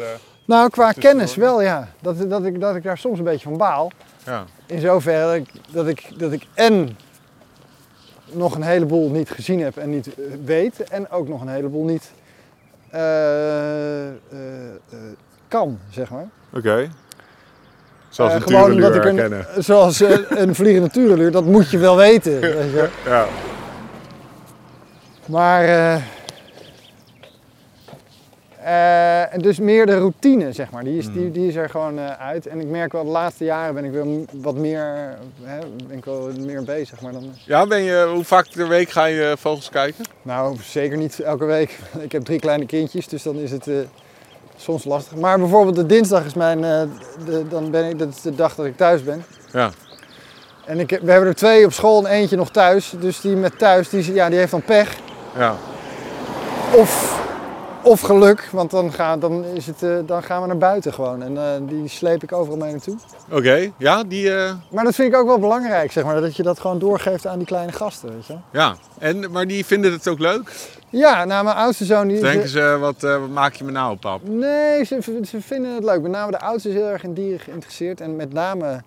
Nou, 0.46 0.70
qua 0.70 0.92
kennis 0.92 1.34
wel, 1.34 1.62
ja. 1.62 1.88
Dat, 2.00 2.30
dat, 2.30 2.44
ik, 2.44 2.60
dat 2.60 2.76
ik 2.76 2.82
daar 2.82 2.98
soms 2.98 3.18
een 3.18 3.24
beetje 3.24 3.48
van 3.48 3.56
baal. 3.56 3.90
ja. 4.26 4.44
In 4.66 4.80
zoverre 4.80 5.24
dat 5.26 5.34
ik, 5.34 5.72
dat 5.72 5.86
ik, 5.86 6.18
dat 6.18 6.32
ik 6.32 6.46
en 6.54 6.96
nog 8.32 8.54
een 8.54 8.62
heleboel 8.62 9.10
niet 9.10 9.30
gezien 9.30 9.60
heb 9.60 9.76
en 9.76 9.90
niet 9.90 10.14
eh, 10.14 10.24
weet. 10.44 10.82
En 10.82 11.10
ook 11.10 11.28
nog 11.28 11.40
een 11.40 11.48
heleboel 11.48 11.84
niet 11.84 12.10
eh, 12.90 13.00
kan, 15.48 15.78
zeg 15.90 16.10
maar. 16.10 16.26
Oké. 16.54 16.88
Zoals 18.08 18.32
een 18.32 18.42
gewoon 18.42 18.72
omdat 18.72 18.94
ik 18.94 19.04
een, 19.04 19.44
zoals 19.62 20.00
een 20.28 20.54
vliegende 20.54 21.30
dat 21.30 21.44
moet 21.44 21.70
je 21.70 21.78
wel 21.78 21.96
weten. 21.96 22.40
Weet 22.40 22.72
je. 22.72 22.88
Ja. 23.04 23.26
Maar 25.26 25.64
Eh, 28.64 29.34
en 29.34 29.40
dus 29.40 29.58
meer 29.58 29.86
de 29.86 29.98
routine, 29.98 30.52
zeg 30.52 30.70
maar, 30.70 30.84
die 30.84 30.98
is, 30.98 31.06
die, 31.12 31.24
Mm. 31.24 31.32
die 31.32 31.48
is 31.48 31.54
er 31.54 31.70
gewoon 31.70 31.98
eh, 31.98 32.10
uit. 32.20 32.46
En 32.46 32.60
ik 32.60 32.66
merk 32.66 32.92
wel, 32.92 33.04
de 33.04 33.10
laatste 33.10 33.44
jaren 33.44 33.74
ben 33.74 33.84
ik 33.84 33.92
wel 33.92 34.24
wat 34.32 34.54
meer, 34.54 35.16
hè, 35.42 35.58
ben 35.88 35.96
ik 35.96 36.04
wel 36.04 36.30
meer 36.40 36.64
bezig. 36.64 37.00
Maar 37.00 37.12
dan, 37.12 37.34
Ja, 37.46 37.66
ben 37.66 37.82
je, 37.82 38.10
hoe 38.14 38.24
vaak 38.24 38.46
ter 38.46 38.68
week 38.68 38.90
ga 38.90 39.04
je 39.04 39.34
vogels 39.38 39.68
kijken? 39.68 40.04
nou, 40.22 40.56
zeker 40.62 40.96
niet 40.98 41.20
elke 41.20 41.44
week. 41.44 41.78
Ik 42.06 42.12
heb 42.12 42.24
drie 42.24 42.38
kleine 42.40 42.66
kindjes, 42.66 43.08
dus 43.08 43.22
dan 43.22 43.36
is 43.36 43.50
het 43.50 43.66
eh, 43.68 43.74
soms 44.56 44.84
lastig. 44.84 45.16
Maar 45.16 45.38
bijvoorbeeld 45.38 45.76
de 45.76 45.86
dinsdag 45.86 46.24
is 46.24 46.34
mijn, 46.34 46.64
eh, 46.64 46.82
de, 47.26 47.48
dan 47.48 47.70
ben 47.70 47.88
ik, 47.88 47.98
dat 47.98 48.08
is 48.08 48.20
de 48.20 48.34
dag 48.34 48.54
dat 48.54 48.66
ik 48.66 48.76
thuis 48.76 49.04
ben. 49.04 49.24
Ja. 49.52 49.70
En 50.66 50.78
ik, 50.80 50.90
we 51.02 51.10
hebben 51.10 51.28
er 51.28 51.34
twee 51.34 51.64
op 51.64 51.72
school 51.72 52.06
en 52.06 52.12
eentje 52.12 52.36
nog 52.36 52.50
thuis. 52.50 52.92
Dus 53.00 53.20
die 53.20 53.36
met 53.36 53.58
thuis, 53.58 53.88
die, 53.88 54.12
ja, 54.14 54.28
die 54.28 54.38
heeft 54.38 54.50
dan 54.50 54.62
pech. 54.62 54.96
Ja. 55.38 55.54
Of, 56.74 57.21
of 57.82 58.00
geluk, 58.00 58.48
want 58.52 58.70
dan, 58.70 58.92
gaan 58.92 59.20
dan, 59.20 59.44
is 59.44 59.66
het, 59.66 59.82
eh, 59.82 59.96
dan 60.06 60.22
gaan 60.22 60.40
we 60.40 60.46
naar 60.46 60.58
buiten 60.58 60.92
gewoon. 60.92 61.22
En 61.22 61.36
eh, 61.36 61.44
die 61.68 61.88
sleep 61.88 62.22
ik 62.22 62.32
overal 62.32 62.58
mee 62.58 62.70
naartoe. 62.70 62.96
Oké, 63.30 63.70
ja, 63.76 64.04
die, 64.04 64.34
eh, 64.34 64.52
Maar 64.70 64.84
dat 64.84 64.94
vind 64.94 65.12
ik 65.12 65.18
ook 65.18 65.26
wel 65.26 65.38
belangrijk, 65.38 65.92
zeg 65.92 66.04
maar. 66.04 66.20
Dat 66.20 66.36
je 66.36 66.42
dat 66.42 66.60
gewoon 66.60 66.78
doorgeeft 66.78 67.26
aan 67.26 67.38
die 67.38 67.46
kleine 67.46 67.72
gasten, 67.72 68.12
weet 68.14 68.26
je 68.26 68.36
ja. 68.52 68.76
En, 68.98 69.30
maar 69.30 69.46
die 69.46 69.66
vinden 69.66 69.92
het 69.92 70.08
ook 70.08 70.18
leuk? 70.18 70.52
Ja, 70.90 71.24
nou, 71.24 71.44
mijn 71.44 71.56
oudste 71.56 71.84
zoon... 71.84 72.08
Die, 72.08 72.20
Denken 72.20 72.48
ze, 72.48 72.76
wat, 72.80 73.00
wat 73.00 73.28
maak 73.28 73.54
je 73.54 73.64
me 73.64 73.70
nou, 73.70 73.96
pap? 73.96 74.28
Nee, 74.28 74.84
ze, 74.84 75.20
ze 75.28 75.40
vinden 75.40 75.74
het 75.74 75.84
leuk. 75.84 76.02
Met 76.02 76.10
name 76.10 76.30
de 76.30 76.40
oudste 76.40 76.68
is 76.68 76.74
heel 76.74 76.88
erg 76.88 77.04
in 77.04 77.14
dieren 77.14 77.40
geïnteresseerd. 77.40 78.00
En 78.00 78.16
met 78.16 78.32
name, 78.32 78.82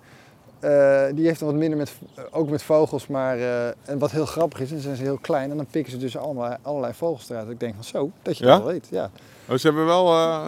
eh, 0.65 1.15
die 1.15 1.27
heeft 1.27 1.39
dan 1.39 1.49
wat 1.49 1.57
minder 1.57 1.77
met, 1.77 1.91
ook 2.31 2.49
met 2.49 2.63
vogels. 2.63 3.07
Maar 3.07 3.37
eh, 3.37 3.67
en 3.67 3.97
wat 3.99 4.11
heel 4.11 4.25
grappig 4.25 4.59
is, 4.59 4.69
dan 4.69 4.79
zijn 4.79 4.95
ze 4.95 5.03
heel 5.03 5.17
klein. 5.21 5.51
En 5.51 5.57
dan 5.57 5.65
pikken 5.65 5.91
ze 5.91 5.97
dus 5.97 6.17
allemaal, 6.17 6.57
allerlei 6.61 6.93
vogels 6.93 7.29
eruit. 7.29 7.49
Ik 7.49 7.59
denk 7.59 7.75
van 7.75 7.83
zo, 7.83 8.11
dat 8.21 8.37
je 8.37 8.45
Ja? 8.45 8.51
dat 8.51 8.63
wel 8.63 8.71
weet. 8.71 8.87
Ja. 8.89 9.09
Oh, 9.49 9.57
ze 9.57 9.67
hebben 9.67 9.85
wel 9.85 10.07
eh, 10.13 10.47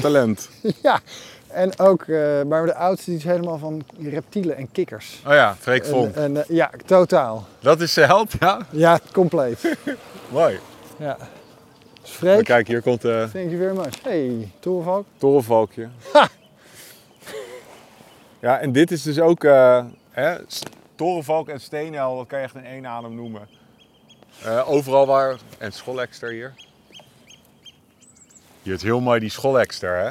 talent. 0.00 0.48
ja. 0.82 1.00
En 1.48 1.78
ook, 1.78 2.02
eh, 2.02 2.42
maar 2.42 2.66
de 2.66 2.74
oudste 2.74 3.10
die 3.10 3.18
is 3.18 3.24
helemaal 3.24 3.58
van 3.58 3.82
reptielen 4.02 4.56
en 4.56 4.70
kikkers. 4.72 5.22
Oh 5.26 5.32
ja, 5.32 5.56
Freek 5.58 5.84
Vonk. 5.86 6.14
En, 6.14 6.22
en, 6.22 6.36
eh, 6.36 6.56
ja, 6.56 6.70
totaal. 6.86 7.46
Dat 7.60 7.80
is 7.80 7.92
zijn 7.92 8.08
held, 8.08 8.32
ja? 8.40 8.58
Ja, 8.70 8.98
compleet. 9.12 9.76
Mooi. 10.32 10.58
ja. 10.96 11.16
Dus 12.02 12.18
Maar 12.18 12.32
Freek, 12.32 12.44
kijk, 12.44 12.66
hier 12.68 12.82
komt 12.82 13.00
de 13.02 13.28
thank 13.32 13.50
you 13.50 13.56
very 13.56 13.76
much. 13.76 14.02
Hey, 14.02 14.50
torenvalk. 14.60 15.06
torenvalkje. 15.18 15.88
Ja, 18.40 18.58
en 18.58 18.72
dit 18.72 18.90
is 18.90 19.02
dus 19.02 19.20
ook... 19.20 19.44
eh, 19.44 19.84
hè, 20.10 20.36
torenvalk 20.94 21.48
en 21.48 21.60
steenel, 21.60 22.16
dat 22.16 22.26
kan 22.26 22.38
je 22.38 22.44
echt 22.44 22.54
in 22.54 22.64
één 22.64 22.86
adem 22.86 23.14
noemen. 23.14 23.48
Eh, 24.44 24.70
overal 24.70 25.06
waar... 25.06 25.36
En 25.58 25.72
schollekster 25.72 26.30
hier. 26.30 26.52
Hier 28.62 28.74
is 28.74 28.82
heel 28.82 29.00
mooi 29.00 29.20
die 29.20 29.30
schollekster, 29.30 29.96
hè? 29.96 30.10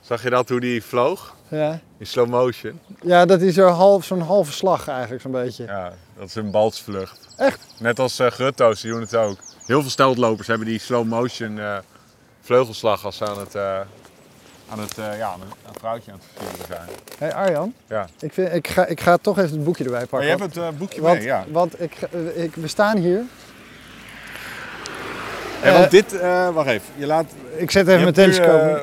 Zag 0.00 0.22
je 0.22 0.30
dat 0.30 0.48
hoe 0.48 0.60
die 0.60 0.82
vloog? 0.82 1.36
Ja. 1.48 1.80
In 1.98 2.06
slow 2.06 2.28
motion. 2.28 2.80
ja, 3.02 3.24
dat 3.24 3.40
is 3.40 3.54
zo'n 3.54 3.72
half, 3.72 4.04
zo'n 4.04 4.20
halve 4.20 4.52
slag 4.52 4.88
eigenlijk 4.88 5.22
zo'n 5.22 5.30
beetje. 5.32 5.64
Ja, 5.64 5.92
dat 6.16 6.28
is 6.28 6.34
een 6.34 6.50
balsvlucht. 6.50 7.34
Echt? 7.36 7.66
Net 7.78 7.98
als 7.98 8.18
eh 8.18 8.30
grutto's, 8.30 8.80
die 8.80 8.90
doen 8.90 9.00
het 9.00 9.16
ook. 9.16 9.38
Heel 9.66 9.80
veel 9.80 9.90
steltlopers 9.90 10.46
hebben 10.46 10.66
die 10.66 10.78
slow 10.78 11.04
motion 11.06 11.60
vleugelslag 12.40 13.04
als 13.04 13.16
ze 13.16 13.26
aan 13.26 13.38
het, 13.38 13.54
aan 14.70 14.78
het 14.78 14.98
eh, 14.98 15.18
ja, 15.18 15.26
aan 15.28 15.40
een 15.40 15.74
vrouwtje 15.78 16.12
aan 16.12 16.18
het 16.18 16.26
versieren 16.44 16.66
zijn. 16.66 16.88
Hé 17.18 17.26
hey 17.26 17.34
Arjan, 17.34 17.74
Ja. 17.88 18.06
ik, 18.20 18.32
vind, 18.32 18.52
ik, 18.54 18.68
ga, 18.68 18.86
ik 18.86 19.00
ga 19.00 19.16
toch 19.16 19.38
even 19.38 19.50
het 19.50 19.64
boekje 19.64 19.84
erbij 19.84 19.98
Maar 19.98 20.08
pakken. 20.08 20.28
je 20.28 20.34
hebt 20.36 20.54
het 20.54 20.64
eh, 20.64 20.78
boekje 20.78 21.00
want, 21.00 21.18
mee, 21.18 21.26
ja. 21.26 21.44
want 21.50 21.80
ik, 21.80 21.94
eh, 22.34 22.42
ik, 22.44 22.54
we 22.54 22.68
staan 22.68 22.96
hier. 22.96 23.22
En 25.62 25.72
want 25.72 25.90
dit, 25.90 26.20
wacht 26.52 26.68
even, 26.68 26.86
je 26.96 27.06
laat... 27.06 27.24
Ik 27.56 27.70
zet 27.70 27.88
even 27.88 28.02
mijn 28.02 28.14
telescoop. 28.14 28.60
eh, 28.60 28.78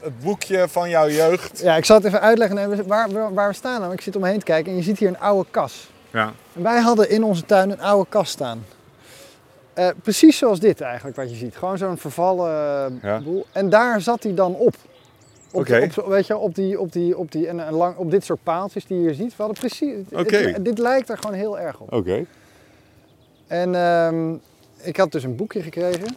het 0.00 0.20
boekje 0.20 0.68
van 0.68 0.88
jouw 0.90 1.08
jeugd. 1.08 1.60
ja, 1.60 1.76
ik 1.76 1.84
zal 1.84 1.96
het 1.96 2.04
even 2.04 2.20
uitleggen 2.20 2.56
Nee, 2.56 2.82
waar, 2.82 3.10
waar, 3.10 3.34
waar 3.34 3.48
we 3.48 3.54
staan. 3.54 3.80
Nou, 3.80 3.92
ik 3.92 4.00
zit 4.00 4.16
om 4.16 4.22
me 4.22 4.28
heen 4.28 4.38
te 4.38 4.44
kijken 4.44 4.70
en 4.70 4.76
je 4.78 4.82
ziet 4.84 4.98
hier 4.98 5.08
een 5.08 5.18
oude 5.20 5.50
kas. 5.50 5.90
Ja. 6.10 6.32
En 6.56 6.62
wij 6.62 6.80
hadden 6.80 7.10
in 7.10 7.24
onze 7.24 7.44
tuin 7.44 7.70
een 7.70 7.80
oude 7.80 8.06
kas 8.08 8.30
staan. 8.30 8.64
Precies 10.02 10.38
zoals 10.38 10.60
dit 10.60 10.80
eigenlijk, 10.80 11.16
wat 11.16 11.30
je 11.30 11.36
ziet. 11.36 11.56
Gewoon 11.56 11.78
zo'n 11.78 11.98
vervallen 11.98 12.98
Ja. 13.02 13.20
boel. 13.20 13.46
En 13.52 13.68
daar 13.70 14.00
zat 14.00 14.22
hij 14.22 14.34
dan 14.34 14.54
op. 14.54 14.74
Op, 15.52 15.68
op, 15.96 16.06
weet 16.06 16.26
je, 16.26 16.36
op, 16.36 16.54
die, 16.54 16.80
op, 16.80 16.92
die, 16.92 17.18
op, 17.18 17.32
die, 17.32 17.48
en, 17.48 17.66
en 17.66 17.72
lang, 17.72 17.96
op 17.96 18.10
dit 18.10 18.24
soort 18.24 18.42
paaltjes 18.42 18.86
die 18.86 18.96
je 18.98 19.02
hier 19.06 19.14
ziet. 19.14 19.36
We 19.36 19.42
hadden 19.42 19.56
precies, 19.58 19.94
het- 20.10 20.64
dit 20.64 20.78
lijkt 20.78 21.08
er 21.08 21.18
gewoon 21.18 21.36
heel 21.36 21.58
erg 21.58 21.80
op. 21.80 21.92
Oké. 21.92 22.24
En 23.46 23.74
ehm, 23.74 24.32
ik 24.82 24.96
had 24.96 25.12
dus 25.12 25.24
een 25.24 25.36
boekje 25.36 25.62
gekregen. 25.62 26.16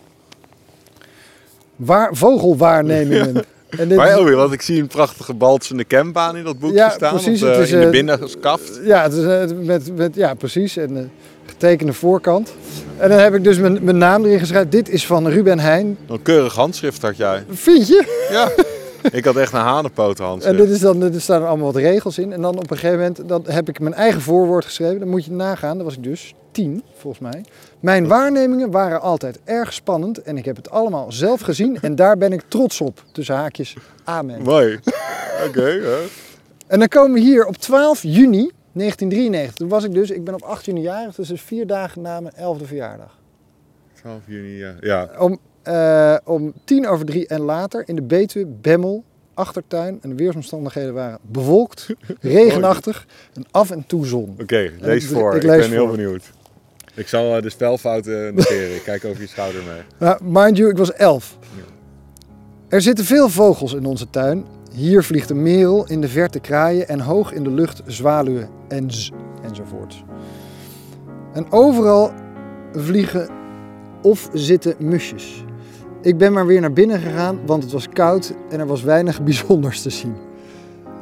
Waar, 1.75 2.15
vogelwaarnemingen. 2.15 3.43
En 3.77 3.87
dit 3.87 3.97
Maar 3.97 4.35
want 4.35 4.53
ik 4.53 4.61
zie 4.61 4.81
een 4.81 4.87
prachtige 4.87 5.33
balsende 5.33 5.87
campbaan 5.87 6.37
in 6.37 6.43
dat 6.43 6.59
boekje 6.59 6.75
Ja, 6.77 6.89
staan. 6.89 7.13
precies, 7.15 7.43
op 7.43 7.49
het 7.49 7.57
is, 7.59 7.71
in 7.71 7.91
de 8.05 8.11
eh, 8.41 8.85
ja, 8.85 9.03
het 9.03 9.13
is, 9.13 9.23
eh, 9.23 9.57
met, 9.57 9.95
met, 9.95 10.15
ja, 10.15 10.33
precies. 10.33 10.77
En 10.77 10.93
de 10.93 11.07
getekende 11.45 11.93
voorkant. 11.93 12.53
En 12.97 13.09
dan 13.09 13.19
heb 13.19 13.33
ik 13.33 13.43
dus 13.43 13.57
mijn, 13.57 13.83
mijn 13.83 13.97
naam 13.97 14.25
erin 14.25 14.39
geschreven. 14.39 14.69
Dit 14.69 14.89
is 14.89 15.05
van 15.05 15.27
Ruben 15.27 15.59
Heijn. 15.59 15.97
Een 16.07 16.21
keurig 16.21 16.55
handschrift 16.55 17.01
had 17.01 17.17
jij. 17.17 17.43
Vind 17.49 17.87
je? 17.87 18.27
Ja. 18.31 18.49
ik 19.11 19.25
had 19.25 19.35
echt 19.35 19.53
een 19.53 19.59
hanenpoot 19.59 20.19
En 20.19 20.25
handschrift. 20.25 20.57
dit 20.57 20.69
is 20.69 20.79
dan, 20.79 21.01
er 21.01 21.21
staan 21.21 21.41
er 21.41 21.47
allemaal 21.47 21.71
wat 21.71 21.81
regels 21.81 22.17
in. 22.17 22.33
En 22.33 22.41
dan 22.41 22.57
op 22.57 22.71
een 22.71 22.77
gegeven 22.77 22.99
moment 22.99 23.29
dan 23.29 23.43
heb 23.45 23.69
ik 23.69 23.79
mijn 23.79 23.93
eigen 23.93 24.21
voorwoord 24.21 24.65
geschreven. 24.65 24.99
Dan 24.99 25.09
moet 25.09 25.25
je 25.25 25.31
nagaan. 25.31 25.77
Dat 25.77 25.85
was 25.85 25.95
ik 25.95 26.03
dus 26.03 26.33
tien, 26.51 26.83
volgens 26.93 27.21
mij. 27.21 27.45
Mijn 27.79 28.07
waarnemingen 28.07 28.71
waren 28.71 29.01
altijd 29.01 29.39
erg 29.43 29.73
spannend. 29.73 30.21
En 30.21 30.37
ik 30.37 30.45
heb 30.45 30.55
het 30.55 30.69
allemaal 30.69 31.11
zelf 31.11 31.41
gezien. 31.41 31.77
En 31.81 31.95
daar 31.95 32.17
ben 32.17 32.33
ik 32.33 32.41
trots 32.47 32.81
op. 32.81 33.03
Tussen 33.11 33.35
haakjes. 33.35 33.75
Amen. 34.03 34.41
Mooi. 34.41 34.79
Oké, 35.47 35.67
ja. 35.67 35.97
En 36.67 36.79
dan 36.79 36.87
komen 36.87 37.13
we 37.13 37.19
hier 37.19 37.45
op 37.45 37.55
12 37.55 38.01
juni 38.01 38.51
1993. 38.73 39.55
Toen 39.55 39.67
was 39.67 39.83
ik 39.83 39.93
dus, 39.93 40.09
ik 40.09 40.23
ben 40.23 40.33
op 40.33 40.41
8 40.41 40.65
juni 40.65 40.81
jarig. 40.81 41.15
Dus, 41.15 41.27
dus 41.27 41.41
vier 41.41 41.67
dagen 41.67 42.01
na 42.01 42.19
mijn 42.19 42.33
11e 42.33 42.65
verjaardag. 42.65 43.17
12 43.93 44.19
juni, 44.25 44.57
ja. 44.57 44.75
ja. 44.79 45.09
Om, 45.19 45.39
eh, 45.63 46.15
om 46.23 46.53
tien 46.65 46.87
over 46.87 47.05
drie 47.05 47.27
en 47.27 47.41
later 47.41 47.83
in 47.85 47.95
de 47.95 48.01
Betuwe, 48.01 48.45
Bemmel, 48.45 49.03
achtertuin. 49.33 49.99
En 50.01 50.09
de 50.09 50.15
weersomstandigheden 50.15 50.93
waren 50.93 51.19
bewolkt, 51.21 51.87
regenachtig 52.21 53.05
en 53.33 53.45
af 53.51 53.71
en 53.71 53.83
toe 53.87 54.05
zon. 54.05 54.35
Oké, 54.41 54.71
lees 54.79 55.05
voor. 55.05 55.35
ik 55.35 55.41
ben 55.41 55.69
heel 55.69 55.87
benieuwd. 55.87 56.31
Ik 56.95 57.07
zal 57.07 57.35
eh, 57.35 57.41
de 57.41 57.49
spelfouten 57.49 58.21
noteren. 58.35 58.75
Ik 58.75 58.81
kijk 58.83 59.05
over 59.05 59.21
je 59.21 59.27
schouder 59.27 59.61
mee. 59.63 59.81
Nou, 59.99 60.23
mind 60.23 60.57
you, 60.57 60.69
ik 60.69 60.77
was 60.77 60.93
elf. 60.93 61.37
Er 62.67 62.81
zitten 62.81 63.05
veel 63.05 63.29
vogels 63.29 63.73
in 63.73 63.85
onze 63.85 64.09
tuin. 64.09 64.45
Hier 64.71 65.03
vliegt 65.03 65.29
een 65.29 65.41
merel, 65.41 65.87
in 65.87 66.01
de 66.01 66.07
verte 66.07 66.39
kraaien 66.39 66.87
en 66.87 66.99
hoog 66.99 67.33
in 67.33 67.43
de 67.43 67.51
lucht 67.51 67.81
zwaluwen 67.85 68.49
en 68.67 68.91
z, 68.91 69.11
enzovoorts. 69.43 70.03
En 71.33 71.51
overal 71.51 72.11
vliegen 72.73 73.29
of 74.01 74.29
zitten 74.33 74.75
musjes. 74.77 75.43
Ik 76.03 76.17
ben 76.17 76.33
maar 76.33 76.45
weer 76.45 76.61
naar 76.61 76.73
binnen 76.73 76.99
gegaan, 76.99 77.39
want 77.45 77.63
het 77.63 77.71
was 77.71 77.89
koud 77.89 78.33
en 78.49 78.59
er 78.59 78.67
was 78.67 78.83
weinig 78.83 79.23
bijzonders 79.29 79.81
te 79.81 79.89
zien. 79.89 80.15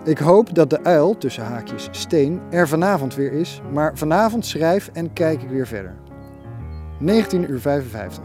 Ik 0.03 0.17
hoop 0.17 0.55
dat 0.55 0.70
de 0.70 0.84
uil, 0.84 1.17
tussen 1.17 1.43
haakjes 1.43 1.88
steen, 1.91 2.39
er 2.50 2.67
vanavond 2.67 3.15
weer 3.15 3.31
is, 3.31 3.62
maar 3.74 3.91
vanavond 3.96 4.46
schrijf 4.46 4.89
en 4.93 5.13
kijk 5.13 5.41
ik 5.41 5.50
weer 5.50 5.67
verder. 5.67 5.93
19 7.00 7.51
uur 7.51 7.60
55. 7.60 8.24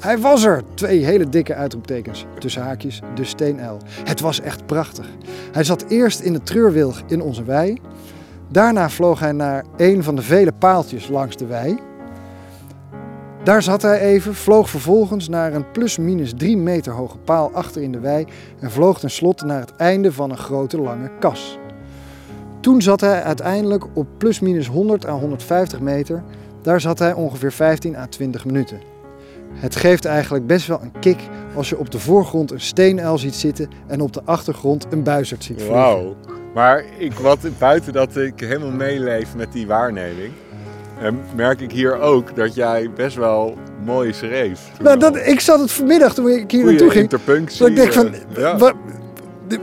Hij 0.00 0.18
was 0.18 0.44
er! 0.44 0.62
Twee 0.74 1.04
hele 1.04 1.28
dikke 1.28 1.54
uitroeptekens. 1.54 2.26
Tussen 2.38 2.62
haakjes, 2.62 3.00
de 3.14 3.24
steenuil. 3.24 3.78
Het 4.04 4.20
was 4.20 4.40
echt 4.40 4.66
prachtig. 4.66 5.06
Hij 5.52 5.64
zat 5.64 5.84
eerst 5.88 6.20
in 6.20 6.32
de 6.32 6.42
treurwilg 6.42 7.02
in 7.06 7.22
onze 7.22 7.44
wei. 7.44 7.80
Daarna 8.48 8.90
vloog 8.90 9.20
hij 9.20 9.32
naar 9.32 9.64
een 9.76 10.02
van 10.02 10.16
de 10.16 10.22
vele 10.22 10.52
paaltjes 10.52 11.08
langs 11.08 11.36
de 11.36 11.46
wei. 11.46 11.78
Daar 13.44 13.62
zat 13.62 13.82
hij 13.82 14.00
even, 14.00 14.34
vloog 14.34 14.70
vervolgens 14.70 15.28
naar 15.28 15.52
een 15.52 15.70
plus-minus 15.70 16.32
3 16.36 16.56
meter 16.56 16.92
hoge 16.92 17.18
paal 17.18 17.50
achter 17.52 17.82
in 17.82 17.92
de 17.92 18.00
wei 18.00 18.26
en 18.60 18.70
vloog 18.70 18.98
tenslotte 19.00 19.44
naar 19.44 19.60
het 19.60 19.76
einde 19.76 20.12
van 20.12 20.30
een 20.30 20.36
grote 20.36 20.80
lange 20.80 21.10
kas. 21.18 21.58
Toen 22.60 22.82
zat 22.82 23.00
hij 23.00 23.22
uiteindelijk 23.22 23.84
op 23.92 24.06
plus-minus 24.18 24.66
100 24.66 25.06
à 25.06 25.12
150 25.12 25.80
meter. 25.80 26.22
Daar 26.62 26.80
zat 26.80 26.98
hij 26.98 27.12
ongeveer 27.12 27.52
15 27.52 27.96
à 27.96 28.06
20 28.06 28.44
minuten. 28.44 28.80
Het 29.52 29.76
geeft 29.76 30.04
eigenlijk 30.04 30.46
best 30.46 30.66
wel 30.66 30.80
een 30.82 31.00
kick 31.00 31.18
als 31.54 31.68
je 31.68 31.78
op 31.78 31.90
de 31.90 31.98
voorgrond 31.98 32.50
een 32.50 32.60
steenuil 32.60 33.18
ziet 33.18 33.34
zitten 33.34 33.70
en 33.86 34.00
op 34.00 34.12
de 34.12 34.22
achtergrond 34.24 34.86
een 34.90 35.02
buizerd 35.02 35.44
ziet 35.44 35.56
vliegen. 35.56 35.76
Wauw. 35.76 36.16
Maar 36.54 36.84
ik, 36.98 37.12
wat, 37.12 37.38
buiten 37.58 37.92
dat 37.92 38.16
ik 38.16 38.40
helemaal 38.40 38.70
meeleef 38.70 39.36
met 39.36 39.52
die 39.52 39.66
waarneming, 39.66 40.32
eh, 41.04 41.12
merk 41.34 41.60
ik 41.60 41.72
hier 41.72 41.98
ook 41.98 42.36
dat 42.36 42.54
jij 42.54 42.90
best 42.94 43.16
wel 43.16 43.58
mooi 43.84 44.12
schreef. 44.12 44.60
Nou, 44.80 44.98
dat, 44.98 45.16
ik 45.16 45.40
zat 45.40 45.60
het 45.60 45.72
vanmiddag 45.72 46.14
toen 46.14 46.28
ik 46.28 46.50
hier 46.50 46.64
naartoe 46.64 46.90
ging. 46.90 47.10
Dat 47.10 47.68
ik 47.68 47.76
denk 47.76 47.92
van, 47.92 48.14
eh, 48.14 48.20
ja. 48.36 48.56
wat, 48.56 48.74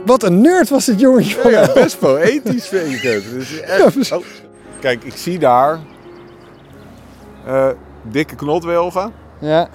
wat 0.04 0.22
een 0.22 0.40
nerd 0.40 0.68
was 0.68 0.84
dit 0.84 1.00
jongetje 1.00 1.36
Ja, 1.36 1.42
van 1.42 1.50
ja, 1.50 1.72
best 1.72 1.98
poëtisch 1.98 2.68
vind 2.68 2.92
ik 2.92 3.00
het. 3.00 3.30
Dus 3.30 3.60
echt, 3.60 4.12
oh. 4.12 4.24
Kijk, 4.80 5.04
ik 5.04 5.16
zie 5.16 5.38
daar 5.38 5.78
eh, 7.46 7.68
dikke 8.02 8.34
knotwilgen. 8.34 9.12
Ja, 9.38 9.68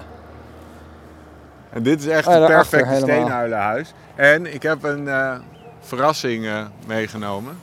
En 1.70 1.82
dit 1.82 2.00
is 2.00 2.06
echt 2.06 2.26
het 2.26 2.38
daarachter 2.38 2.78
perfecte 2.78 3.04
steenhuilenhuis. 3.04 3.94
En 4.14 4.54
ik 4.54 4.62
heb 4.62 4.82
een 4.82 5.08
eh, 5.08 5.34
verrassing 5.80 6.48
meegenomen. 6.86 7.58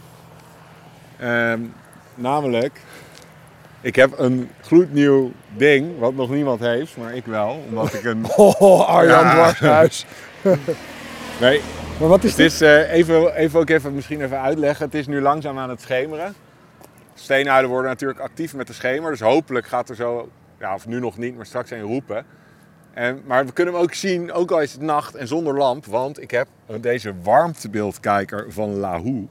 Ehm, 1.19 1.59
namelijk, 2.15 2.81
ik 3.86 3.96
heb 3.96 4.20
een 4.20 4.50
gloednieuw 4.62 5.32
ding, 5.58 6.00
wat 6.00 6.13
nog 6.13 6.30
niemand 6.30 6.60
heeft, 6.60 6.98
maar 6.98 7.15
ik 7.15 7.25
wel. 7.25 7.63
Omdat 7.68 7.94
ik 7.94 8.04
een... 8.04 8.25
Oh, 8.36 8.88
Arjan 8.88 9.24
Ja. 9.25 9.34
Dwarshuis. 9.34 10.06
Nee, 11.39 11.62
Maar 12.00 12.08
wat 12.08 12.24
is 12.24 12.30
het 12.30 12.38
dit? 12.38 12.51
is 12.51 12.62
eh, 12.62 12.92
even, 12.92 13.36
even 13.36 13.60
ook 13.60 13.70
even 13.70 13.96
misschien 13.96 14.22
even 14.22 14.42
uitleggen. 14.42 14.86
Het 14.86 14.96
is 14.96 15.08
nu 15.08 15.22
langzaam 15.22 15.58
aan 15.58 15.70
het 15.70 15.82
schemeren. 15.82 16.34
Steenhuilen 17.13 17.70
worden 17.70 17.89
natuurlijk 17.92 18.20
actief 18.20 18.54
met 18.56 18.68
de 18.68 18.74
schemer. 18.74 19.12
Dus 19.12 19.20
hopelijk 19.20 19.65
gaat 19.68 19.89
er 19.89 19.96
zo, 19.96 20.30
ja, 20.60 20.74
of 20.74 20.88
nu 20.88 21.00
nog 21.00 21.18
niet, 21.18 21.36
maar 21.36 21.46
straks 21.46 21.72
een 21.72 21.82
roepen. 21.82 22.25
En, 22.94 23.22
maar 23.25 23.46
we 23.46 23.51
kunnen 23.51 23.74
hem 23.74 23.84
ook 23.84 23.94
zien, 23.94 24.34
ook 24.34 24.51
al 24.51 24.62
is 24.62 24.72
het 24.72 24.82
nacht 24.82 25.15
en 25.15 25.27
zonder 25.27 25.58
lamp. 25.58 25.86
Want 25.86 26.22
ik 26.22 26.32
heb 26.32 26.48
deze 26.80 27.13
warmtebeeldkijker 27.24 28.46
van 28.50 28.75
Lahoo. 28.75 29.27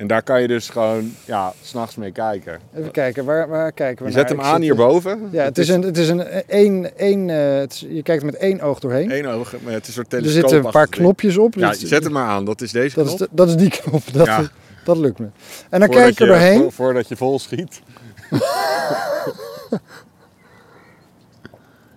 En 0.00 0.06
daar 0.06 0.22
kan 0.22 0.40
je 0.40 0.48
dus 0.48 0.68
gewoon 0.68 1.14
ja, 1.24 1.52
s'nachts 1.62 1.96
mee 1.96 2.12
kijken. 2.12 2.60
Even 2.76 2.90
kijken, 2.90 3.24
waar, 3.24 3.48
waar 3.48 3.72
kijken 3.72 4.04
we 4.04 4.10
Je 4.10 4.16
naar? 4.16 4.28
zet 4.28 4.36
hem 4.38 4.46
aan 4.46 4.60
hierboven. 4.60 5.28
Ja, 5.32 5.44
het 5.44 5.58
is 5.58 5.68
een, 5.68 5.82
het 5.82 5.98
is 5.98 6.08
een 6.08 6.20
één, 6.46 6.98
één, 6.98 7.30
eh, 7.30 7.58
het 7.58 7.72
is- 7.72 7.86
je 7.88 8.02
kijkt 8.02 8.20
er 8.22 8.26
met 8.30 8.36
één 8.36 8.60
oog 8.60 8.78
doorheen. 8.78 9.10
Eén 9.10 9.26
oog, 9.26 9.54
maar 9.62 9.72
het 9.72 9.82
is 9.82 9.88
een 9.88 9.92
soort 9.94 10.12
er 10.12 10.18
telescoop. 10.18 10.40
zitten 10.48 10.64
een 10.66 10.72
paar 10.72 10.86
knopjes 10.86 11.36
op. 11.38 11.54
Ja, 11.54 11.70
je 11.78 11.86
zet 11.86 12.02
hem 12.04 12.12
maar 12.12 12.26
aan. 12.26 12.44
Dat 12.44 12.60
is 12.60 12.72
deze 12.72 12.94
dat, 12.94 13.04
knop. 13.06 13.20
is 13.20 13.26
de- 13.26 13.34
dat 13.34 13.48
is 13.48 13.56
die 13.56 13.70
knop. 13.70 14.02
Dat, 14.12 14.26
Ja. 14.26 14.42
dat 14.84 14.96
lukt 14.96 15.18
me. 15.18 15.24
En 15.70 15.80
dan 15.80 15.88
Voordat 15.92 16.02
kijk 16.04 16.18
er 16.18 16.26
je- 16.26 16.32
doorheen. 16.32 16.58
vo- 16.58 16.70
voordat 16.70 17.08
je 17.08 17.16
vol 17.16 17.38
schiet. 17.38 17.80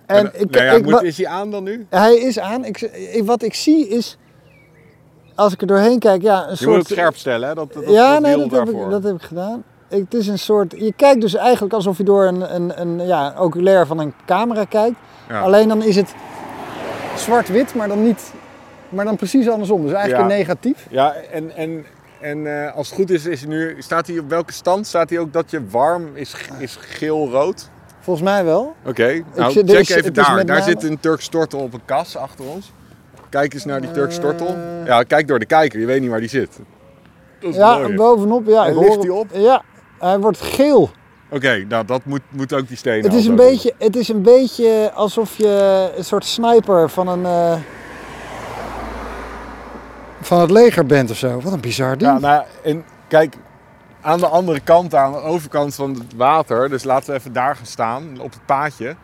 En 0.06 0.32
ik, 0.34 0.50
nou 0.52 0.66
ja, 0.66 0.72
ik, 0.72 0.84
moet, 0.86 1.02
is 1.04 1.18
hij 1.18 1.28
aan 1.28 1.52
dan 1.52 1.64
nu? 1.64 1.86
hij 1.90 2.16
is 2.16 2.40
aan. 2.40 2.66
Ik- 2.66 3.22
wat 3.26 3.44
ik 3.44 3.54
zie 3.54 3.88
is, 3.88 4.18
als 5.36 5.54
ik 5.54 5.62
er 5.62 5.68
doorheen 5.68 6.00
kijk, 6.00 6.22
ja, 6.22 6.44
een 6.44 6.50
Je 6.50 6.56
soort... 6.56 6.70
moet 6.70 6.78
het 6.78 6.98
scherp 6.98 7.16
stellen, 7.18 7.48
hè? 7.50 7.56
Dat, 7.56 7.74
dat, 7.74 7.84
ja, 7.90 8.12
dat 8.14 8.22
nee, 8.22 8.38
dat 8.38 8.52
heb, 8.52 8.70
ik, 8.76 8.90
dat 8.90 9.04
heb 9.04 9.16
ik 9.16 9.22
gedaan. 9.22 9.64
Ik- 9.90 10.00
Het 10.10 10.14
is 10.14 10.28
een 10.28 10.40
soort, 10.40 10.74
je 10.78 10.94
kijkt 10.96 11.22
dus 11.22 11.36
eigenlijk 11.36 11.74
alsof 11.74 11.98
je 11.98 12.04
door 12.04 12.26
een, 12.26 12.56
een, 12.56 12.82
een 12.82 13.06
ja, 13.08 13.34
oculair 13.38 13.88
van 13.88 14.00
een 14.00 14.14
camera 14.26 14.64
kijkt. 14.66 14.96
Ja. 15.30 15.42
Alleen 15.42 15.68
dan 15.68 15.82
is 15.84 15.96
het 15.96 16.14
zwart-wit, 17.16 17.76
maar 17.76 17.88
dan 17.88 18.04
niet, 18.04 18.32
maar 18.90 19.06
dan 19.06 19.16
precies 19.16 19.50
andersom. 19.50 19.82
Dus 19.84 19.92
eigenlijk 19.92 20.30
Ja. 20.32 20.36
negatief. 20.38 20.88
Ja, 20.90 21.14
en, 21.32 21.56
en, 21.56 21.86
en 22.22 22.66
eh, 22.66 22.76
als 22.76 22.88
het 22.90 22.96
goed 22.98 23.10
is, 23.10 23.26
is 23.26 23.40
hij 23.40 23.50
nu, 23.50 23.76
staat 23.80 24.08
hij 24.08 24.20
op 24.20 24.30
welke 24.30 24.54
stand? 24.54 24.88
Staat 24.88 25.10
hij 25.10 25.20
ook 25.20 25.34
dat 25.34 25.52
je 25.52 25.68
warm 25.70 26.16
is, 26.16 26.36
is 26.60 26.78
geel-rood? 26.80 27.70
Volgens 28.00 28.26
mij 28.30 28.44
wel. 28.46 28.74
Oké, 28.86 29.24
nou 29.36 29.52
check 29.54 29.70
is- 29.70 29.90
even 29.90 30.14
daar. 30.14 30.36
Daar 30.36 30.46
name- 30.46 30.62
zit 30.64 30.84
een 30.84 31.00
Turks 31.00 31.28
tortel 31.28 31.60
op 31.60 31.74
een 31.74 31.86
kas 31.86 32.18
achter 32.18 32.46
ons. 32.46 32.72
Kijk 33.34 33.54
eens 33.54 33.66
naar 33.66 33.82
die 33.82 33.92
Turks 33.92 34.18
tortel. 34.20 34.58
Ja, 34.86 35.04
kijk 35.04 35.28
door 35.28 35.40
de 35.40 35.46
kijker, 35.46 35.80
je 35.80 35.86
weet 35.86 36.02
niet 36.02 36.10
waar 36.10 36.20
die 36.20 36.30
zit. 36.30 36.60
Dat 37.40 37.50
is 37.50 37.56
Ja, 37.56 37.78
mooi. 37.78 37.96
bovenop. 37.96 38.48
Ja, 38.48 38.66
En 38.66 38.72
ik 38.72 38.78
ligt 38.80 38.94
hoor- 38.94 39.02
die 39.02 39.14
op? 39.14 39.28
Ja, 39.34 39.62
hij 40.00 40.20
wordt 40.20 40.42
geel. 40.42 40.92
Oké, 41.30 41.66
nou 41.68 41.86
dat 41.86 42.06
moet, 42.06 42.22
moet 42.30 42.54
ook 42.54 42.68
die 42.68 42.78
stenen. 42.78 43.04
Het 43.04 43.14
is, 43.14 43.26
een 43.26 43.32
altijd 43.32 43.48
doen. 43.50 43.56
beetje, 43.56 43.74
het 43.86 43.96
is 43.96 44.08
een 44.10 44.22
beetje 44.22 44.92
alsof 44.94 45.38
je 45.38 45.92
een 45.98 46.04
soort 46.06 46.26
sniper 46.26 46.90
van 46.90 47.08
een. 47.08 47.26
eh, 47.26 47.54
van 50.22 50.40
het 50.40 50.52
leger 50.52 50.86
bent 50.86 51.12
of 51.12 51.18
zo. 51.18 51.40
Wat 51.42 51.54
een 51.54 51.60
bizar 51.62 51.98
ding. 51.98 52.12
Ja, 52.12 52.20
nou, 52.20 52.44
en 52.64 52.84
kijk, 53.08 53.36
aan 54.02 54.20
de 54.20 54.28
andere 54.28 54.60
kant, 54.60 54.96
aan 54.96 55.12
de 55.12 55.18
overkant 55.22 55.76
van 55.76 55.90
het 55.94 56.16
water, 56.16 56.70
dus 56.70 56.84
laten 56.84 57.10
we 57.14 57.20
even 57.20 57.34
daar 57.34 57.56
gaan 57.56 57.66
staan, 57.66 58.04
op 58.20 58.32
het 58.32 58.46
paadje. 58.46 58.96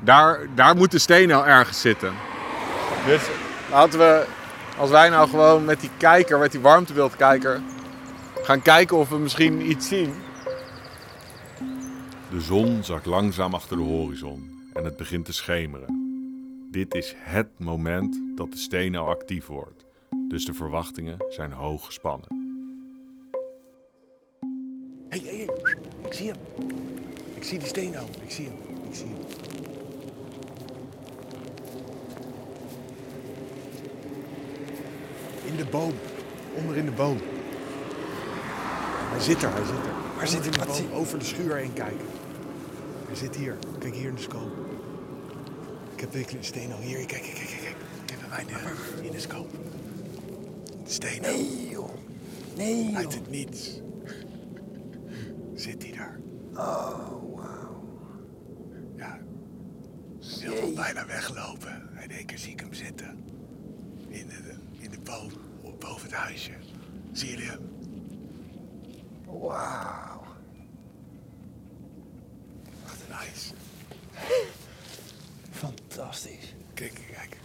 Daar, 0.00 0.38
daar 0.54 0.76
moet 0.76 0.90
de 0.90 0.98
steen 0.98 1.28
nou 1.28 1.46
ergens 1.46 1.80
zitten. 1.80 2.12
Dus 3.06 3.22
laten 3.72 3.98
we, 3.98 4.26
als 4.78 4.90
wij 4.90 5.08
nou 5.08 5.28
gewoon 5.28 5.64
met 5.64 5.80
die 5.80 5.90
kijker, 5.96 6.38
met 6.38 6.52
die 6.52 6.60
warmtebeeldkijker, 6.60 7.60
gaan 8.42 8.62
kijken 8.62 8.96
of 8.96 9.08
we 9.08 9.18
misschien 9.18 9.70
iets 9.70 9.88
zien. 9.88 10.14
De 12.30 12.40
zon 12.40 12.84
zakt 12.84 13.06
langzaam 13.06 13.54
achter 13.54 13.76
de 13.76 13.82
horizon 13.82 14.50
en 14.72 14.84
het 14.84 14.96
begint 14.96 15.24
te 15.24 15.32
schemeren. 15.32 16.00
Dit 16.70 16.94
is 16.94 17.14
HET 17.16 17.48
moment 17.56 18.20
dat 18.36 18.52
de 18.52 18.58
steen 18.58 18.92
nou 18.92 19.08
actief 19.08 19.46
wordt. 19.46 19.84
Dus 20.28 20.44
de 20.44 20.54
verwachtingen 20.54 21.16
zijn 21.28 21.52
hoog 21.52 21.84
gespannen. 21.84 22.28
Hé, 25.08 25.18
hé, 25.18 25.36
hé. 25.36 25.42
Ik 26.06 26.12
zie 26.12 26.28
hem. 26.28 26.36
Ik 27.34 27.44
zie 27.44 27.58
die 27.58 27.68
steen 27.68 27.90
nou. 27.90 28.06
Ik 28.22 28.30
zie 28.30 28.46
hem. 28.46 28.56
Ik 28.88 28.94
zie 28.94 29.06
hem. 29.06 29.71
In 35.52 35.58
de 35.58 35.64
boom. 35.70 35.92
Onder 36.56 36.76
in 36.76 36.84
de 36.84 36.90
boom. 36.90 37.18
Hij 39.10 39.20
zit 39.20 39.42
er, 39.42 39.52
hij 39.52 39.64
zit 39.64 39.74
er. 39.74 40.16
Waar 40.16 40.28
zit 40.28 40.40
hij? 40.56 40.66
Wat 40.66 40.66
boom, 40.66 40.92
Over 40.92 41.18
de 41.18 41.24
schuur 41.24 41.56
heen 41.56 41.72
kijken. 41.72 42.06
Hij 43.06 43.16
zit 43.16 43.36
hier. 43.36 43.56
Kijk 43.78 43.94
hier 43.94 44.08
in 44.08 44.14
de 44.14 44.20
scope. 44.20 44.50
Ik 45.94 46.00
heb 46.00 46.12
de 46.12 46.36
steen 46.40 46.72
al 46.72 46.80
hier. 46.80 46.96
Kijk, 47.06 47.08
kijk, 47.08 47.22
kijk, 47.34 47.46
kijk. 47.48 47.60
kijk. 47.62 47.76
Kijk 48.04 48.20
bij 48.20 48.28
mij 48.28 49.04
in 49.06 49.12
de, 49.12 49.20
scope. 49.20 49.56
Steen. 50.84 51.20
Nee, 51.20 51.68
joh. 51.68 51.90
Nee, 52.56 52.96
Uit 52.96 53.14
het 53.14 53.30
niets. 53.30 53.80
Zit 55.54 55.82
hij 55.82 55.92
daar? 55.92 56.20
Oh, 56.54 57.34
wauw. 57.34 57.84
Ja. 58.96 59.18
Ik 60.40 60.48
wilde 60.48 60.72
bijna 60.74 61.06
weglopen. 61.06 61.88
En 61.96 62.02
in 62.02 62.10
één 62.16 62.26
keer 62.26 62.38
zie 62.38 62.52
ik 62.52 62.60
hem 62.60 62.72
zitten. 62.74 63.24
In 64.08 64.26
de, 64.26 64.54
in 64.78 64.90
de 64.90 64.98
boom, 65.04 65.30
op- 65.62 65.80
boven 65.80 66.02
het 66.02 66.12
huisje. 66.12 66.50
Zie 67.12 67.28
jullie 67.30 67.48
hem? 67.48 67.70
Wauw. 69.24 70.22
Wat 72.82 73.20
nice. 73.20 73.54
Fantastisch. 75.50 76.54
Kijk, 76.74 77.00
kijk. 77.12 77.40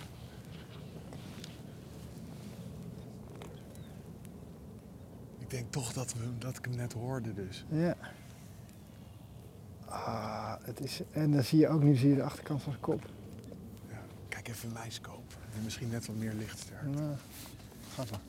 Ik 5.37 5.49
denk 5.49 5.71
toch 5.71 5.93
dat, 5.93 6.13
we, 6.13 6.37
dat 6.37 6.57
ik 6.57 6.65
hem 6.65 6.75
net 6.75 6.93
hoorde 6.93 7.33
dus. 7.33 7.65
Ja. 7.69 7.95
Ah, 9.85 10.53
het 10.61 10.79
is, 10.79 11.01
en 11.11 11.31
dan 11.31 11.43
zie 11.43 11.59
je 11.59 11.67
ook, 11.67 11.83
nu 11.83 11.95
zie 11.95 12.09
je 12.09 12.15
de 12.15 12.23
achterkant 12.23 12.61
van 12.61 12.71
zijn 12.71 12.83
kop. 12.83 13.05
Ja. 13.89 14.01
Kijk 14.27 14.47
even 14.47 14.67
in 14.67 14.73
mijn 14.73 14.91
scope. 14.91 15.35
En 15.55 15.63
misschien 15.63 15.89
net 15.89 16.05
wat 16.05 16.15
meer 16.15 16.33
lichtsterkte. 16.33 16.87
Nou, 16.87 17.15
gaat 17.95 18.09
wel. 18.09 18.19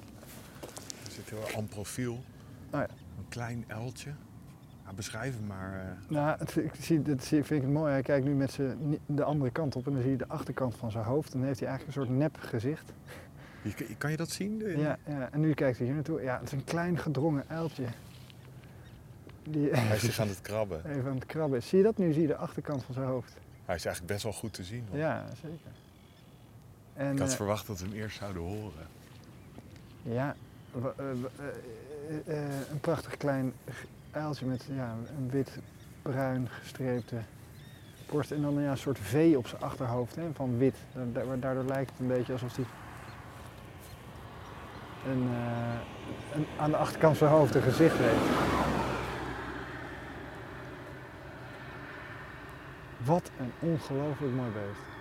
Er 1.30 1.34
zit 1.36 1.38
heel 1.38 1.46
erg 1.46 1.56
aan 1.56 1.68
profiel. 1.68 2.12
Oh 2.12 2.20
ja. 2.70 2.86
Een 3.18 3.28
klein 3.28 3.64
uiltje. 3.68 4.10
Ja, 4.86 4.92
beschrijf 4.92 5.34
hem 5.34 5.46
maar. 5.46 5.80
eh. 5.80 6.10
Nou, 6.10 6.38
het, 6.38 6.56
ik 6.56 6.74
zie, 6.80 7.02
dat 7.02 7.24
vind 7.26 7.50
ik 7.50 7.60
het 7.62 7.70
mooi. 7.70 7.92
Hij 7.92 8.02
kijkt 8.02 8.24
nu 8.26 8.34
met 8.34 8.50
zijn, 8.50 8.98
de 9.06 9.24
andere 9.24 9.50
kant 9.50 9.76
op 9.76 9.86
en 9.86 9.92
dan 9.92 10.02
zie 10.02 10.10
je 10.10 10.16
de 10.16 10.28
achterkant 10.28 10.76
van 10.76 10.90
zijn 10.90 11.04
hoofd. 11.04 11.32
En 11.32 11.38
dan 11.38 11.46
heeft 11.46 11.60
hij 11.60 11.68
eigenlijk 11.68 11.98
een 11.98 12.04
soort 12.04 12.18
nep 12.18 12.36
gezicht. 12.40 12.92
Je- 13.62 13.96
kan 13.98 14.10
je 14.10 14.16
dat 14.16 14.30
zien? 14.30 14.58
Ja, 14.78 14.98
ja, 15.06 15.28
en 15.32 15.40
nu 15.40 15.54
kijkt 15.54 15.76
hij 15.78 15.86
hier 15.86 15.94
naartoe. 15.94 16.22
Ja, 16.22 16.34
het 16.38 16.46
is 16.46 16.52
een 16.52 16.64
klein 16.64 16.98
gedrongen 16.98 17.44
uiltje. 17.48 17.84
Die 19.42 19.70
Hij 19.70 19.96
is 19.96 20.02
zich 20.02 20.20
aan 20.20 20.28
het 20.28 20.40
krabben. 20.40 20.90
even 20.90 21.10
aan 21.10 21.14
het 21.16 21.26
krabben. 21.26 21.62
Zie 21.62 21.78
je 21.78 21.84
dat? 21.84 21.98
Nu 21.98 22.12
zie 22.12 22.22
je 22.22 22.28
de 22.28 22.36
achterkant 22.36 22.84
van 22.84 22.94
zijn 22.94 23.06
hoofd. 23.06 23.36
Hij 23.64 23.74
is 23.76 23.84
eigenlijk 23.84 24.06
best 24.06 24.22
wel 24.22 24.32
goed 24.32 24.52
te 24.52 24.64
zien. 24.64 24.84
hoor. 24.90 24.98
Ja, 24.98 25.24
zeker. 25.42 25.70
En, 26.94 27.12
Ik 27.12 27.18
had 27.18 27.30
eh, 27.30 27.36
verwacht 27.36 27.66
dat 27.66 27.78
we 27.80 27.84
hem 27.86 27.94
eerst 27.94 28.16
zouden 28.18 28.42
horen. 28.42 28.86
Ja, 30.02 30.36
eh, 30.74 30.84
eh, 30.96 32.36
eh, 32.38 32.70
een 32.70 32.80
prachtig 32.80 33.16
klein 33.16 33.52
uiltje 34.10 34.46
met 34.46 34.64
ja, 34.76 34.94
een 35.18 35.30
wit-bruin 35.30 36.48
gestreepte 36.48 37.16
borst. 38.10 38.30
En 38.30 38.42
dan 38.42 38.60
ja, 38.62 38.70
een 38.70 38.76
soort 38.78 38.98
V 38.98 39.34
op 39.36 39.46
zijn 39.46 39.62
achterhoofd 39.62 40.16
hè, 40.16 40.22
van 40.34 40.58
wit. 40.58 40.76
Da- 40.92 41.22
da- 41.24 41.36
Daardoor 41.36 41.64
lijkt 41.64 41.90
het 41.90 42.00
een 42.00 42.06
beetje 42.06 42.32
alsof 42.32 42.56
hij 42.56 42.64
een, 45.12 45.28
aan 46.58 46.70
de 46.70 46.76
achterkant 46.76 47.18
van 47.18 47.28
zijn 47.28 47.38
hoofd 47.40 47.54
een 47.54 47.62
gezicht 47.62 47.96
heeft. 47.98 48.36
Wat 53.04 53.30
een 53.38 53.52
ongelooflijk 53.58 54.34
mooi 54.34 54.50
beest. 54.50 54.97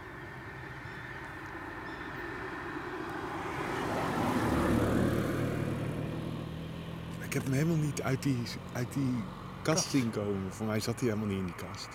Heb 7.38 7.46
hem 7.46 7.56
helemaal 7.56 7.86
niet 7.86 8.02
uit 8.02 8.24
die, 8.24 8.38
uit 8.74 8.94
die 8.94 9.24
kast 9.62 9.90
zien 9.90 10.12
komen. 10.12 10.54
Voor 10.54 10.66
mij 10.66 10.80
zat 10.80 11.00
hij 11.00 11.10
helemaal 11.10 11.28
niet 11.28 11.40
in 11.40 11.46
die 11.46 11.56
kast. 11.56 11.88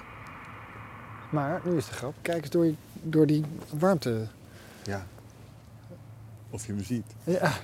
Maar 1.30 1.60
nu 1.64 1.76
is 1.76 1.86
de 1.86 1.92
grap, 1.92 2.14
kijk 2.22 2.42
eens 2.42 2.50
door, 2.50 2.74
door 3.02 3.26
die 3.26 3.44
warmte. 3.78 4.26
Ja. 4.84 5.06
Of 6.50 6.66
je 6.66 6.72
hem 6.72 6.82
ziet. 6.82 7.14
Ja. 7.24 7.52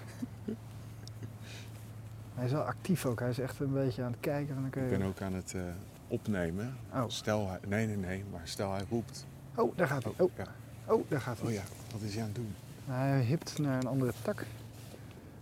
Hij 2.35 2.47
is 2.47 2.53
wel 2.53 2.63
actief 2.63 3.07
ook. 3.07 3.21
Hij 3.21 3.29
is 3.29 3.39
echt 3.39 3.61
een 3.61 3.73
beetje 3.73 4.03
aan 4.03 4.11
het 4.11 4.21
kijken. 4.21 4.57
En 4.57 4.61
dan 4.61 4.71
kun 4.71 4.83
Ik 4.83 4.99
ben 4.99 5.03
ook 5.03 5.21
aan 5.21 5.35
het 5.35 5.55
eh, 5.55 5.63
opnemen. 6.09 6.77
Oh. 6.93 7.05
Stel 7.07 7.49
hij... 7.49 7.59
Nee, 7.69 7.87
nee, 7.87 7.97
nee. 7.97 8.25
Maar 8.33 8.41
stel 8.45 8.73
hij 8.73 8.85
roept. 8.91 9.27
oh, 9.55 9.77
daar 9.77 9.87
gaat 9.87 10.05
hij. 10.05 10.13
Oh, 10.17 10.31
ja. 10.37 10.47
Oh, 10.85 11.11
daar 11.11 11.21
gaat 11.21 11.39
hij. 11.39 11.49
Oh 11.49 11.55
ja, 11.55 11.63
wat 11.93 12.01
is 12.01 12.13
hij 12.13 12.23
aan 12.23 12.29
het 12.29 12.37
doen? 12.37 12.55
Hij 12.87 13.21
hipt 13.21 13.59
naar 13.59 13.79
een 13.79 13.87
andere 13.87 14.13
tak. 14.23 14.45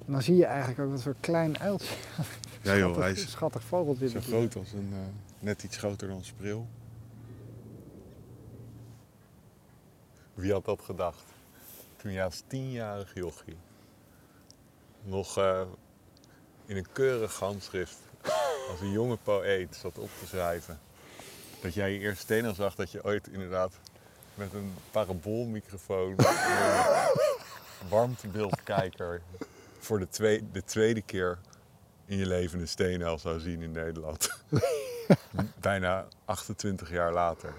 En 0.07 0.13
dan 0.13 0.23
zie 0.23 0.37
je 0.37 0.45
eigenlijk 0.45 0.81
ook 0.81 0.91
wat 0.91 1.03
voor 1.03 1.15
klein 1.21 1.59
uiltje. 1.59 1.95
Ja 2.63 2.77
joh, 2.77 2.81
Schattig- 2.93 3.03
hij 3.03 3.13
is 3.13 3.31
Schattig 3.31 3.63
vogeltje. 3.63 4.09
zo 4.09 4.21
groot 4.21 4.57
als 4.57 4.73
een, 4.73 4.91
eh, 4.93 4.99
net 5.39 5.63
iets 5.63 5.77
groter 5.77 6.09
dan 6.09 6.17
een 6.17 6.25
spreeuw. 6.25 6.67
Wie 10.35 10.53
had 10.53 10.65
dat 10.65 10.81
gedacht? 10.81 11.23
Toen 11.97 12.13
je 12.13 12.23
als 12.23 12.43
tienjarig 12.47 13.15
jochie 13.15 13.57
nog 15.03 15.39
eh, 15.39 15.61
in 16.67 16.77
een 16.77 16.87
keurig 16.93 17.39
handschrift 17.39 17.97
als 18.71 18.81
een 18.81 18.91
jonge 18.91 19.17
poëet 19.17 19.77
zat 19.77 19.99
op 19.99 20.11
te 20.21 20.27
schrijven. 20.27 20.79
Dat 21.63 21.75
jij 21.75 21.93
je 21.93 21.99
eerst 21.99 22.21
steen 22.23 22.55
zag 22.55 22.75
dat 22.75 22.91
je 22.91 23.05
ooit 23.05 23.29
inderdaad 23.29 23.73
met 24.35 24.53
een 24.53 24.75
paraboolmicrofoon, 24.91 26.11
een 26.11 26.17
warmtebeeldkijker, 27.91 29.23
voor 29.87 29.99
de, 29.99 30.09
twee, 30.09 30.43
de 30.53 30.65
tweede 30.65 31.03
keer 31.03 31.39
in 32.07 32.19
je 32.19 32.27
leven 32.27 32.61
een 32.61 32.69
steenel 32.69 33.19
zou 33.19 33.41
zien 33.41 33.63
in 33.63 33.71
Nederland. 33.71 34.29
Bijna 35.61 36.05
28 36.25 36.91
jaar 36.91 37.13
later. 37.13 37.53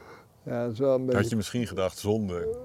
Ja, 0.43 0.63
dat 0.63 0.71
is 0.71 0.79
wel 0.79 0.95
een 0.95 1.05
beetje... 1.05 1.21
Had 1.21 1.29
je 1.29 1.35
misschien 1.35 1.67
gedacht, 1.67 1.97
zonde. 1.97 2.57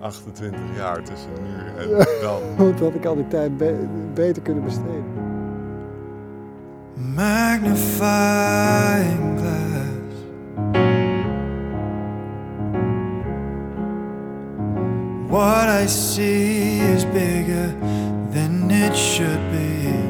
28 0.00 0.60
jaar 0.76 1.04
tussen 1.04 1.30
nu 1.42 1.56
en 1.78 1.88
dan. 2.20 2.42
Want 2.56 2.80
had 2.80 2.94
ik 2.94 3.04
al 3.04 3.14
die 3.14 3.28
tijd 3.28 3.56
be- 3.56 3.88
beter 4.14 4.42
kunnen 4.42 4.64
besteden. 4.64 5.04
magnifying 7.14 9.38
glass. 9.38 9.92
What 15.30 15.68
I 15.68 15.86
see 15.88 16.78
is 16.94 17.04
bigger 17.04 17.74
it 18.84 18.94
should 18.94 19.40
be. 19.50 20.03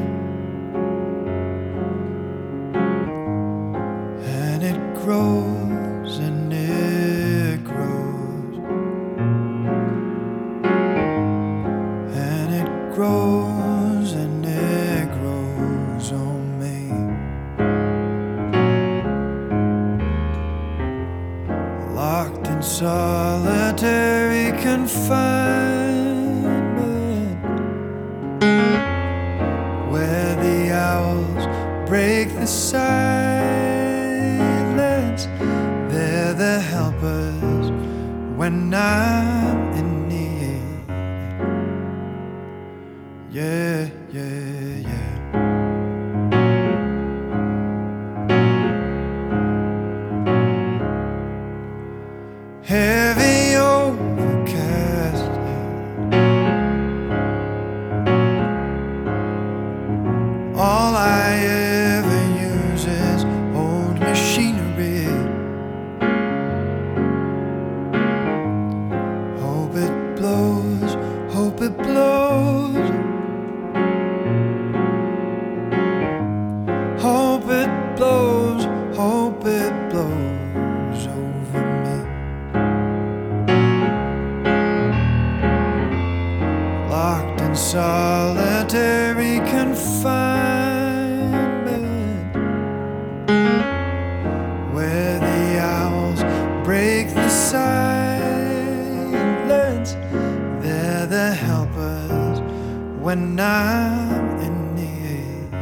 When 103.05 103.39
I'm 103.39 104.39
in 104.39 104.73
need. 104.73 105.53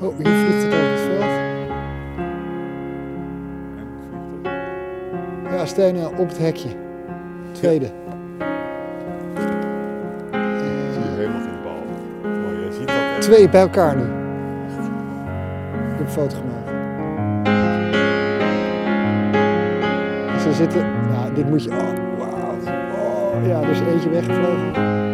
Oh, 0.00 0.16
hier 0.16 0.26
vliegt 0.26 0.62
het 0.62 0.74
over 0.74 0.90
het 0.90 1.00
veld. 1.00 1.24
Ja, 5.52 5.66
stenen 5.66 6.16
op 6.16 6.28
het 6.28 6.38
hekje. 6.38 6.68
Tweede. 7.52 7.90
Twee 13.18 13.48
bij 13.48 13.60
elkaar 13.60 13.96
nu. 13.96 14.02
Ik 14.02 14.08
heb 15.98 16.00
een 16.00 16.08
foto 16.08 16.36
gemaakt. 16.36 16.68
Ze 20.42 20.52
zitten... 20.52 20.84
Nou, 21.10 21.34
dit 21.34 21.48
moet 21.48 21.64
je... 21.64 21.70
Oh, 21.70 21.76
wauw. 22.18 22.54
Oh, 23.34 23.46
ja, 23.46 23.60
er 23.62 23.70
is 23.70 23.80
eentje 23.80 24.10
weggevlogen. 24.10 25.05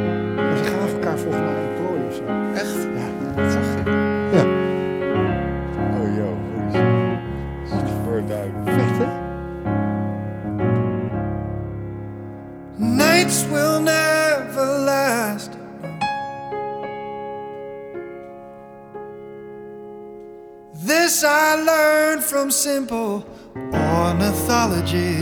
This 21.12 21.25
I 21.25 21.57
learned 21.57 22.25
from 22.25 22.51
simple 22.51 23.27
ornithology. 23.55 25.16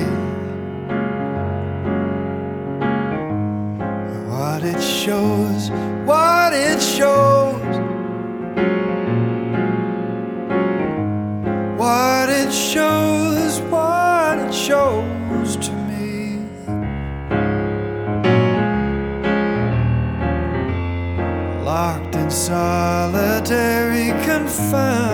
What 4.30 4.62
it 4.62 4.80
shows, 4.80 5.70
what 6.06 6.52
it 6.52 6.80
shows. 6.80 7.76
What 11.76 12.28
it 12.28 12.52
shows, 12.52 13.60
what 13.62 14.38
it 14.38 14.54
shows 14.54 15.56
to 15.56 15.72
me. 15.72 15.90
locked 21.64 22.14
in 22.14 22.30
solitary 22.30 24.10
confinement, 24.24 25.09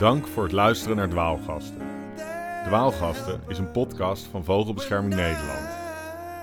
Dank 0.00 0.26
voor 0.26 0.42
het 0.42 0.52
luisteren 0.52 0.96
naar 0.96 1.08
Dwaalgasten. 1.08 1.76
Dwaalgasten 2.64 3.40
is 3.48 3.58
een 3.58 3.70
podcast 3.70 4.26
van 4.26 4.44
Vogelbescherming 4.44 5.14
Nederland. 5.14 5.68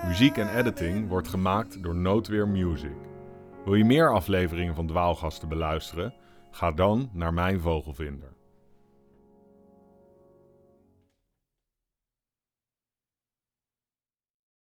Muziek 0.06 0.36
en 0.36 0.56
editing 0.56 1.08
wordt 1.08 1.28
gemaakt 1.28 1.82
door 1.82 1.94
Noodweer 1.94 2.48
Music. 2.48 2.96
Wil 3.64 3.74
je 3.74 3.84
meer 3.84 4.12
afleveringen 4.12 4.74
van 4.74 4.86
Dwaalgasten 4.86 5.48
beluisteren? 5.48 6.14
Ga 6.50 6.72
dan 6.72 7.10
naar 7.12 7.34
mijn 7.34 7.60
vogelvinder. 7.60 8.37